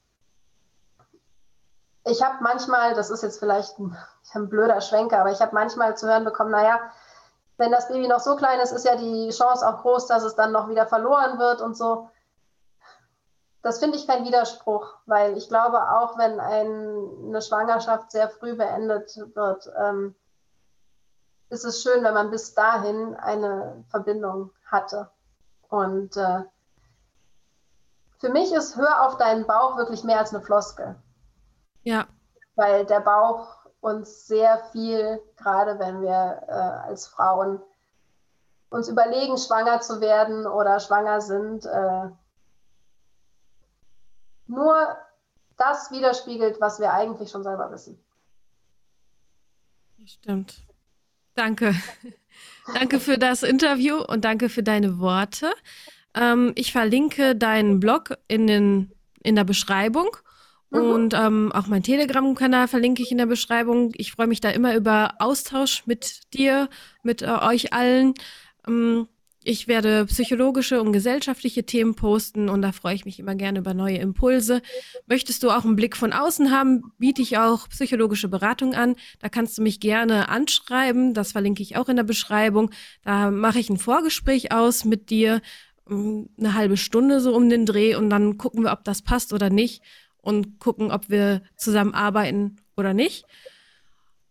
ich 2.07 2.22
habe 2.22 2.36
manchmal, 2.40 2.94
das 2.94 3.11
ist 3.11 3.22
jetzt 3.22 3.38
vielleicht 3.38 3.78
ein, 3.78 3.96
ein 4.34 4.48
blöder 4.48 4.80
Schwenker, 4.80 5.20
aber 5.20 5.32
ich 5.32 5.40
habe 5.40 5.54
manchmal 5.54 5.96
zu 5.96 6.07
hören 6.09 6.24
bekommen, 6.24 6.50
naja, 6.50 6.80
wenn 7.59 7.72
das 7.72 7.88
Baby 7.88 8.07
noch 8.07 8.20
so 8.20 8.36
klein 8.36 8.61
ist, 8.61 8.72
ist 8.72 8.84
ja 8.84 8.96
die 8.96 9.30
Chance 9.30 9.66
auch 9.66 9.80
groß, 9.82 10.07
dass 10.07 10.22
es 10.22 10.34
dann 10.34 10.52
noch 10.52 10.68
wieder 10.68 10.86
verloren 10.86 11.38
wird 11.38 11.62
und 11.62 11.76
so. 11.76 12.11
Das 13.62 13.78
finde 13.78 13.96
ich 13.96 14.07
kein 14.07 14.24
Widerspruch, 14.24 14.94
weil 15.07 15.36
ich 15.36 15.48
glaube, 15.48 15.90
auch 15.90 16.18
wenn 16.18 16.38
ein, 16.38 17.28
eine 17.28 17.42
Schwangerschaft 17.42 18.12
sehr 18.12 18.28
früh 18.28 18.54
beendet 18.54 19.16
wird, 19.34 19.70
ähm, 19.76 20.14
ist 21.48 21.64
es 21.64 21.82
schön, 21.82 22.04
wenn 22.04 22.14
man 22.14 22.30
bis 22.30 22.54
dahin 22.54 23.16
eine 23.16 23.84
Verbindung 23.88 24.50
hatte. 24.66 25.11
Und 25.68 26.16
äh, 26.16 26.42
für 28.18 28.28
mich 28.28 28.52
ist 28.52 28.76
Hör 28.76 29.07
auf 29.07 29.16
deinen 29.16 29.46
Bauch 29.46 29.76
wirklich 29.76 30.04
mehr 30.04 30.18
als 30.18 30.34
eine 30.34 30.44
Floskel. 30.44 30.96
Ja. 31.87 32.09
Weil 32.57 32.84
der 32.84 32.99
Bauch 33.01 33.64
uns 33.80 34.26
sehr 34.26 34.59
viel, 34.72 35.20
gerade 35.37 35.78
wenn 35.78 36.03
wir 36.03 36.43
äh, 36.49 36.89
als 36.89 37.07
Frauen 37.07 37.61
uns 38.70 38.89
überlegen, 38.89 39.39
schwanger 39.39 39.80
zu 39.80 40.01
werden 40.01 40.49
oder 40.49 40.80
schwanger 40.80 41.20
sind, 41.20 41.64
äh, 41.64 42.09
nur 44.49 44.97
das 45.57 45.93
widerspiegelt, 45.93 46.61
was 46.61 46.80
wir 46.80 46.93
eigentlich 46.93 47.30
schon 47.30 47.45
selber 47.45 47.70
wissen. 47.70 48.03
Stimmt. 50.05 50.66
Danke. 51.34 51.72
danke 52.74 52.99
für 52.99 53.16
das 53.16 53.45
Interview 53.45 54.03
und 54.03 54.24
danke 54.24 54.49
für 54.49 54.64
deine 54.64 54.99
Worte. 54.99 55.53
Ähm, 56.14 56.51
ich 56.57 56.72
verlinke 56.72 57.37
deinen 57.37 57.78
Blog 57.78 58.18
in, 58.26 58.49
den, 58.49 58.93
in 59.22 59.37
der 59.37 59.45
Beschreibung. 59.45 60.16
Mhm. 60.70 60.78
Und 60.78 61.14
ähm, 61.14 61.52
auch 61.52 61.66
mein 61.66 61.82
Telegram-Kanal 61.82 62.68
verlinke 62.68 63.02
ich 63.02 63.12
in 63.12 63.18
der 63.18 63.26
Beschreibung. 63.26 63.92
Ich 63.96 64.12
freue 64.12 64.26
mich 64.26 64.40
da 64.40 64.50
immer 64.50 64.74
über 64.74 65.14
Austausch 65.18 65.86
mit 65.86 66.32
dir, 66.34 66.68
mit 67.02 67.22
äh, 67.22 67.26
euch 67.26 67.72
allen. 67.72 68.14
Ähm, 68.66 69.08
ich 69.48 69.68
werde 69.68 70.06
psychologische 70.06 70.82
und 70.82 70.90
gesellschaftliche 70.90 71.64
Themen 71.64 71.94
posten 71.94 72.48
und 72.48 72.62
da 72.62 72.72
freue 72.72 72.96
ich 72.96 73.04
mich 73.04 73.20
immer 73.20 73.36
gerne 73.36 73.60
über 73.60 73.74
neue 73.74 73.98
Impulse. 73.98 74.60
Möchtest 75.06 75.44
du 75.44 75.50
auch 75.50 75.64
einen 75.64 75.76
Blick 75.76 75.96
von 75.96 76.12
außen 76.12 76.50
haben, 76.50 76.82
biete 76.98 77.22
ich 77.22 77.38
auch 77.38 77.68
psychologische 77.68 78.26
Beratung 78.26 78.74
an. 78.74 78.96
Da 79.20 79.28
kannst 79.28 79.56
du 79.56 79.62
mich 79.62 79.78
gerne 79.78 80.30
anschreiben. 80.30 81.14
Das 81.14 81.30
verlinke 81.30 81.62
ich 81.62 81.76
auch 81.76 81.88
in 81.88 81.94
der 81.94 82.02
Beschreibung. 82.02 82.72
Da 83.04 83.30
mache 83.30 83.60
ich 83.60 83.70
ein 83.70 83.76
Vorgespräch 83.76 84.50
aus 84.50 84.84
mit 84.84 85.10
dir, 85.10 85.40
eine 85.88 86.54
halbe 86.54 86.76
Stunde 86.76 87.20
so 87.20 87.32
um 87.32 87.48
den 87.48 87.66
Dreh 87.66 87.94
und 87.94 88.10
dann 88.10 88.38
gucken 88.38 88.64
wir, 88.64 88.72
ob 88.72 88.82
das 88.82 89.02
passt 89.02 89.32
oder 89.32 89.48
nicht 89.48 89.80
und 90.26 90.58
gucken, 90.58 90.90
ob 90.90 91.08
wir 91.08 91.40
zusammenarbeiten 91.56 92.56
oder 92.76 92.94
nicht. 92.94 93.26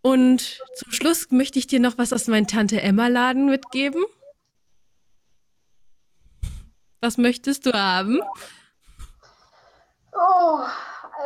Und 0.02 0.62
zum 0.76 0.92
Schluss 0.92 1.32
möchte 1.32 1.58
ich 1.58 1.68
dir 1.68 1.80
noch 1.80 1.98
was 1.98 2.12
aus 2.12 2.28
meinem 2.28 2.48
Tante 2.48 2.82
Emma 2.82 3.08
Laden 3.08 3.46
mitgeben. 3.46 4.04
Was 7.00 7.18
möchtest 7.18 7.66
du 7.66 7.72
haben? 7.72 8.20
Oh, 10.12 10.60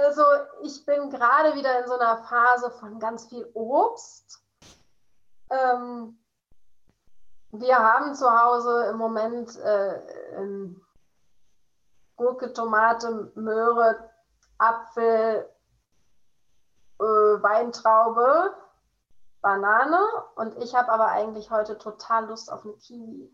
also 0.04 0.22
ich 0.62 0.86
bin 0.86 1.10
gerade 1.10 1.56
wieder 1.56 1.82
in 1.82 1.88
so 1.88 1.98
einer 1.98 2.24
Phase 2.26 2.70
von 2.80 3.00
ganz 3.00 3.26
viel 3.28 3.50
Obst. 3.56 4.40
Ähm, 5.50 6.20
wir 7.52 7.80
haben 7.80 8.14
zu 8.14 8.32
Hause 8.32 8.90
im 8.92 8.98
Moment 8.98 9.58
äh, 9.58 9.96
ähm, 10.36 10.80
Gurke, 12.18 12.54
Tomate, 12.54 13.32
Möhre, 13.34 14.09
Apfel, 14.60 15.50
äh, 17.00 17.04
Weintraube, 17.04 18.54
Banane 19.42 20.00
und 20.36 20.62
ich 20.64 20.76
habe 20.76 20.92
aber 20.92 21.08
eigentlich 21.08 21.50
heute 21.50 21.78
total 21.78 22.28
Lust 22.28 22.52
auf 22.52 22.64
eine 22.64 22.74
Kiwi. 22.74 23.32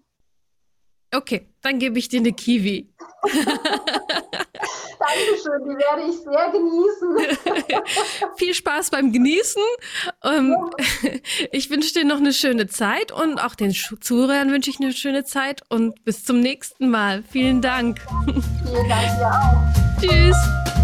Okay, 1.13 1.49
dann 1.61 1.79
gebe 1.79 1.97
ich 1.97 2.09
dir 2.09 2.19
eine 2.19 2.33
Kiwi. 2.33 2.93
Dankeschön, 4.97 5.63
die 5.63 5.77
werde 5.77 6.03
ich 6.09 6.17
sehr 6.19 6.51
genießen. 6.51 7.17
Viel 8.37 8.53
Spaß 8.53 8.89
beim 8.89 9.11
Genießen. 9.11 9.61
Ähm, 10.23 10.55
ich 11.51 11.69
wünsche 11.69 11.93
dir 11.93 12.05
noch 12.05 12.17
eine 12.17 12.33
schöne 12.33 12.67
Zeit 12.67 13.11
und 13.11 13.39
auch 13.39 13.55
den 13.55 13.71
Zuhörern 13.71 14.51
wünsche 14.51 14.69
ich 14.69 14.79
eine 14.79 14.93
schöne 14.93 15.23
Zeit 15.23 15.61
und 15.69 16.03
bis 16.05 16.23
zum 16.23 16.39
nächsten 16.39 16.89
Mal. 16.89 17.23
Vielen 17.23 17.61
Dank. 17.61 17.99
Vielen 18.25 18.89
Dank 18.89 19.17
dir 19.17 19.29
auch. 19.29 20.01
Tschüss. 20.01 20.74